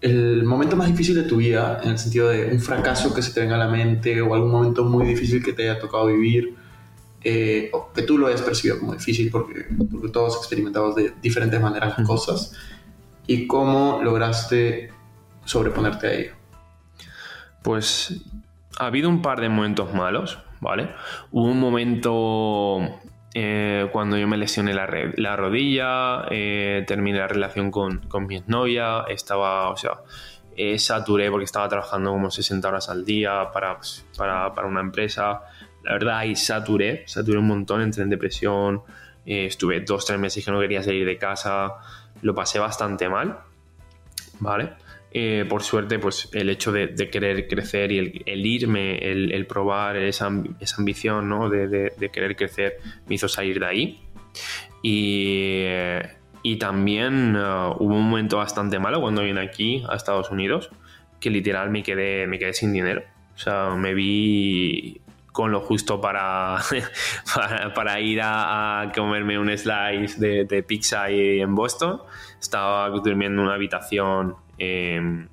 el 0.00 0.44
momento 0.44 0.76
más 0.76 0.88
difícil 0.88 1.14
de 1.14 1.22
tu 1.24 1.36
vida, 1.36 1.80
en 1.82 1.90
el 1.90 1.98
sentido 1.98 2.28
de 2.28 2.46
un 2.46 2.60
fracaso 2.60 3.14
que 3.14 3.22
se 3.22 3.32
te 3.32 3.40
venga 3.40 3.56
a 3.56 3.58
la 3.58 3.68
mente 3.68 4.20
o 4.22 4.34
algún 4.34 4.50
momento 4.50 4.84
muy 4.84 5.06
difícil 5.06 5.42
que 5.44 5.52
te 5.52 5.68
haya 5.68 5.78
tocado 5.78 6.06
vivir? 6.06 6.54
Eh, 7.22 7.68
o 7.74 7.92
que 7.92 8.02
tú 8.02 8.16
lo 8.16 8.28
hayas 8.28 8.40
percibido 8.40 8.78
como 8.78 8.94
difícil 8.94 9.30
porque, 9.30 9.66
porque 9.90 10.08
todos 10.08 10.38
experimentamos 10.38 10.94
de 10.94 11.12
diferentes 11.20 11.60
maneras 11.60 11.98
las 11.98 12.06
cosas 12.06 12.54
y 13.26 13.46
cómo 13.46 14.00
lograste 14.02 14.90
sobreponerte 15.44 16.06
a 16.06 16.12
ello. 16.14 16.39
Pues 17.62 18.22
ha 18.78 18.86
habido 18.86 19.08
un 19.08 19.22
par 19.22 19.40
de 19.40 19.48
momentos 19.48 19.92
malos, 19.92 20.38
¿vale? 20.60 20.90
Hubo 21.30 21.44
un 21.44 21.60
momento 21.60 23.00
eh, 23.34 23.88
cuando 23.92 24.16
yo 24.16 24.26
me 24.26 24.36
lesioné 24.36 24.74
la, 24.74 24.88
la 25.16 25.36
rodilla, 25.36 26.24
eh, 26.30 26.84
terminé 26.86 27.18
la 27.18 27.28
relación 27.28 27.70
con, 27.70 27.98
con, 28.08 28.26
mi 28.26 28.42
novia, 28.46 29.04
estaba, 29.08 29.70
o 29.70 29.76
sea, 29.76 30.00
eh, 30.56 30.78
saturé 30.78 31.30
porque 31.30 31.44
estaba 31.44 31.68
trabajando 31.68 32.10
como 32.10 32.30
60 32.30 32.66
horas 32.66 32.88
al 32.88 33.04
día 33.04 33.50
para, 33.52 33.76
pues, 33.76 34.04
para, 34.16 34.52
para 34.52 34.66
una 34.66 34.80
empresa. 34.80 35.42
La 35.84 35.92
verdad, 35.92 36.18
ahí 36.18 36.34
saturé, 36.34 37.04
saturé 37.06 37.38
un 37.38 37.46
montón, 37.46 37.82
entré 37.82 38.02
en 38.02 38.10
depresión, 38.10 38.82
estuve 39.24 39.80
dos, 39.80 40.04
tres 40.04 40.18
meses 40.18 40.44
que 40.44 40.50
no 40.50 40.60
quería 40.60 40.82
salir 40.82 41.06
de 41.06 41.16
casa, 41.16 41.74
lo 42.22 42.34
pasé 42.34 42.58
bastante 42.58 43.08
mal, 43.08 43.38
¿vale? 44.40 44.72
Eh, 45.12 45.44
por 45.48 45.62
suerte, 45.62 45.98
pues 45.98 46.28
el 46.32 46.50
hecho 46.50 46.70
de, 46.70 46.94
querer 47.10 47.48
crecer 47.48 47.90
y 47.90 48.22
el, 48.24 48.46
irme, 48.46 48.98
el, 48.98 49.46
probar 49.46 49.96
esa, 49.96 50.26
ambición 50.26 51.28
¿no? 51.28 51.50
de, 51.50 52.10
querer 52.12 52.36
crecer 52.36 52.78
me 53.08 53.16
hizo 53.16 53.28
salir 53.28 53.58
de 53.58 53.66
ahí. 53.66 54.00
Y, 54.82 55.64
y 56.42 56.56
también 56.56 57.36
uh, 57.36 57.74
hubo 57.78 57.94
un 57.94 58.08
momento 58.08 58.38
bastante 58.38 58.78
malo 58.78 59.00
cuando 59.00 59.22
vine 59.22 59.40
aquí 59.40 59.84
a 59.88 59.96
Estados 59.96 60.30
Unidos, 60.30 60.70
que 61.18 61.30
literal 61.30 61.70
me 61.70 61.82
quedé, 61.82 62.26
me 62.26 62.38
quedé 62.38 62.52
sin 62.52 62.72
dinero. 62.72 63.02
O 63.34 63.38
sea, 63.38 63.70
me 63.76 63.94
vi 63.94 65.00
con 65.32 65.50
lo 65.50 65.60
justo 65.60 66.00
para, 66.00 66.58
para, 67.74 68.00
ir 68.00 68.20
a, 68.22 68.82
a, 68.82 68.92
comerme 68.92 69.38
un 69.38 69.56
slice 69.56 70.18
de, 70.18 70.44
de 70.44 70.62
pizza 70.62 71.04
ahí 71.04 71.40
en 71.40 71.54
Boston. 71.54 72.00
Estaba 72.40 72.88
durmiendo 72.90 73.42
en 73.42 73.46
una 73.46 73.54
habitación 73.54 74.36
eh, 74.60 75.26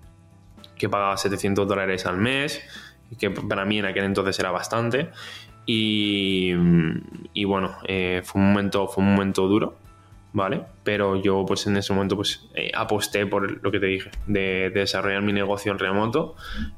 que 0.77 0.89
pagaba 0.89 1.17
700 1.17 1.67
dólares 1.67 2.05
al 2.05 2.17
mes, 2.17 2.61
que 3.19 3.29
para 3.29 3.65
mí 3.65 3.79
en 3.79 3.85
aquel 3.85 4.05
entonces 4.05 4.37
era 4.39 4.51
bastante. 4.51 5.09
Y, 5.65 6.53
y 7.33 7.43
bueno, 7.43 7.75
eh, 7.87 8.21
fue, 8.23 8.41
un 8.41 8.47
momento, 8.49 8.87
fue 8.87 9.03
un 9.03 9.11
momento 9.11 9.47
duro, 9.47 9.75
¿vale? 10.31 10.61
Pero 10.83 11.21
yo 11.21 11.45
pues 11.45 11.67
en 11.67 11.75
ese 11.75 11.93
momento 11.93 12.15
pues 12.15 12.47
eh, 12.55 12.71
aposté 12.73 13.25
por 13.25 13.61
lo 13.61 13.71
que 13.71 13.79
te 13.79 13.85
dije, 13.87 14.11
de, 14.27 14.39
de, 14.39 14.79
desarrollar 14.79 15.21
mi 15.23 15.33
negocio 15.33 15.73
en 15.73 15.79
remoto 15.79 16.35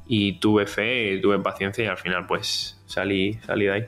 y 0.08 0.40
tuve 0.40 0.66
fe, 0.66 1.18
tuve 1.22 1.38
paciencia 1.38 1.84
y 1.84 1.86
al 1.86 1.98
final 1.98 2.26
pues 2.26 2.80
salí, 2.86 3.38
salí 3.46 3.66
de 3.66 3.72
ahí. 3.72 3.86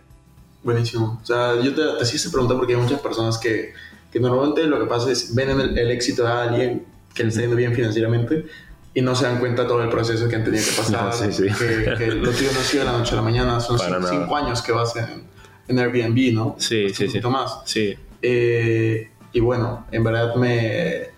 Buenísimo. 0.63 1.19
O 1.21 1.27
sea, 1.27 1.61
yo 1.61 1.75
te, 1.75 1.83
te 1.83 2.03
hacía 2.03 2.17
esta 2.17 2.31
pregunta 2.31 2.55
porque 2.55 2.75
hay 2.75 2.81
muchas 2.81 3.01
personas 3.01 3.39
que, 3.39 3.73
que 4.13 4.21
normalmente 4.21 4.65
lo 4.69 4.79
que 4.79 4.87
pasa 4.87 5.11
es 5.11 5.35
ven 5.35 5.51
el, 5.51 5.77
el 5.77 5.91
éxito 5.91 6.23
de 6.23 6.31
alguien 6.31 6.92
que 7.15 7.23
le 7.23 7.29
está 7.29 7.41
yendo 7.43 7.57
bien 7.57 7.75
financieramente 7.75 8.47
y 8.95 9.01
no 9.01 9.15
se 9.15 9.25
dan 9.25 9.39
cuenta 9.39 9.67
todo 9.67 9.83
el 9.83 9.89
proceso 9.89 10.29
que 10.29 10.37
han 10.37 10.45
tenido 10.45 10.65
que 10.65 10.73
pasar. 10.73 11.05
No, 11.07 11.13
sí, 11.13 11.33
sí. 11.33 11.45
Que, 11.45 11.95
que, 11.97 12.07
lo 12.09 12.31
tuyo 12.31 12.51
no 12.53 12.61
ha 12.61 12.63
sido 12.63 12.85
de 12.85 12.93
la 12.93 12.99
noche 12.99 13.13
a 13.13 13.17
la 13.17 13.23
mañana, 13.23 13.61
son 13.61 13.79
cinco, 13.79 14.07
cinco, 14.09 14.37
años 14.37 14.61
que 14.63 14.73
vas 14.73 14.95
en, 14.97 15.25
en 15.69 15.79
Airbnb, 15.79 16.35
¿no? 16.35 16.57
Sí, 16.59 16.91
sí, 16.91 17.09
sí. 17.09 17.21
Un 17.25 17.33
más. 17.33 17.61
Sí. 17.65 17.95
Eh, 18.21 19.11
y 19.33 19.41
bueno, 19.41 19.87
en 19.91 20.05
verdad 20.05 20.35
me, 20.35 21.09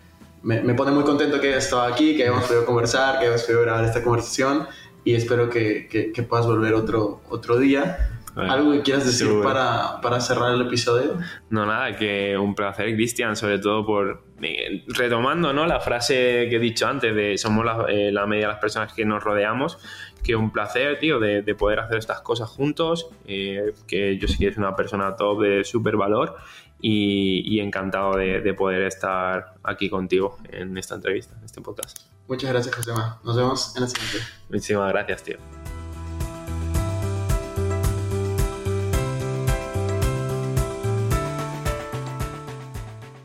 me, 0.42 0.62
me, 0.62 0.74
pone 0.74 0.92
muy 0.92 1.02
contento 1.02 1.40
que 1.40 1.48
hayas 1.48 1.64
estado 1.64 1.82
aquí, 1.82 2.16
que 2.16 2.22
hayamos 2.22 2.44
podido 2.44 2.64
conversar, 2.64 3.18
que 3.18 3.26
hayamos 3.26 3.42
podido 3.42 3.62
grabar 3.62 3.84
esta 3.84 4.02
conversación 4.02 4.68
y 5.04 5.14
espero 5.14 5.50
que, 5.50 5.88
que, 5.88 6.12
que 6.12 6.22
puedas 6.22 6.46
volver 6.46 6.74
otro, 6.74 7.22
otro 7.28 7.58
día. 7.58 8.13
¿Algo 8.36 8.72
que 8.72 8.82
quieras 8.82 9.06
decir 9.06 9.28
para, 9.42 10.00
para, 10.00 10.20
cerrar 10.20 10.54
el 10.54 10.62
episodio? 10.62 11.18
No, 11.50 11.66
nada, 11.66 11.96
que 11.96 12.36
un 12.36 12.54
placer, 12.54 12.94
Cristian, 12.94 13.36
sobre 13.36 13.58
todo 13.58 13.86
por 13.86 14.24
eh, 14.42 14.84
retomando 14.88 15.52
¿no? 15.52 15.66
la 15.66 15.80
frase 15.80 16.48
que 16.50 16.56
he 16.56 16.58
dicho 16.58 16.86
antes 16.86 17.14
de 17.14 17.38
somos 17.38 17.64
la, 17.64 17.86
eh, 17.88 18.10
la 18.10 18.26
media 18.26 18.46
de 18.46 18.52
las 18.52 18.60
personas 18.60 18.92
que 18.92 19.04
nos 19.04 19.22
rodeamos, 19.22 19.78
que 20.24 20.34
un 20.34 20.50
placer, 20.50 20.98
tío, 20.98 21.20
de, 21.20 21.42
poder 21.54 21.78
hacer 21.78 21.98
estas 21.98 22.20
cosas 22.22 22.48
juntos, 22.48 23.08
eh, 23.26 23.72
que 23.86 24.18
yo 24.18 24.26
sí 24.26 24.38
que 24.38 24.48
es 24.48 24.56
una 24.56 24.74
persona 24.74 25.14
top 25.14 25.42
de 25.42 25.64
súper 25.64 25.96
valor 25.96 26.36
y, 26.80 27.60
encantado 27.60 28.16
de, 28.16 28.54
poder 28.54 28.82
estar 28.82 29.54
aquí 29.62 29.88
contigo 29.88 30.38
en 30.50 30.76
esta 30.76 30.96
entrevista, 30.96 31.36
en 31.38 31.44
este 31.44 31.60
podcast. 31.60 31.98
Muchas 32.26 32.50
gracias, 32.50 32.74
José. 32.74 32.92
Nos 33.22 33.36
vemos 33.36 33.76
en 33.76 33.82
la 33.82 33.88
siguiente. 33.88 34.18
Muchísimas 34.48 34.92
gracias, 34.92 35.22
tío. 35.22 35.53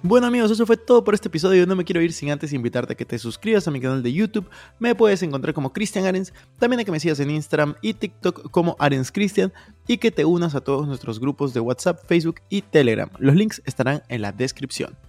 Bueno 0.01 0.27
amigos, 0.27 0.49
eso 0.49 0.65
fue 0.65 0.77
todo 0.77 1.03
por 1.03 1.13
este 1.13 1.27
episodio. 1.27 1.67
No 1.67 1.75
me 1.75 1.83
quiero 1.83 2.01
ir 2.01 2.13
sin 2.13 2.31
antes 2.31 2.53
invitarte 2.53 2.93
a 2.93 2.95
que 2.95 3.03
te 3.03 3.19
suscribas 3.19 3.67
a 3.67 3.71
mi 3.71 3.81
canal 3.81 4.01
de 4.01 4.13
YouTube. 4.13 4.49
Me 4.79 4.95
puedes 4.95 5.21
encontrar 5.23 5.53
como 5.53 5.73
Cristian 5.73 6.05
Arens, 6.05 6.33
también 6.57 6.79
a 6.79 6.85
que 6.85 6.91
me 6.91 7.01
sigas 7.01 7.19
en 7.19 7.29
Instagram 7.29 7.75
y 7.81 7.93
TikTok 7.93 8.49
como 8.49 8.77
Arens 8.79 9.11
Cristian 9.11 9.51
y 9.87 9.97
que 9.97 10.11
te 10.11 10.23
unas 10.23 10.55
a 10.55 10.61
todos 10.61 10.87
nuestros 10.87 11.19
grupos 11.19 11.53
de 11.53 11.59
WhatsApp, 11.59 11.99
Facebook 12.07 12.39
y 12.47 12.61
Telegram. 12.61 13.09
Los 13.19 13.35
links 13.35 13.61
estarán 13.65 14.01
en 14.07 14.21
la 14.21 14.31
descripción. 14.31 15.08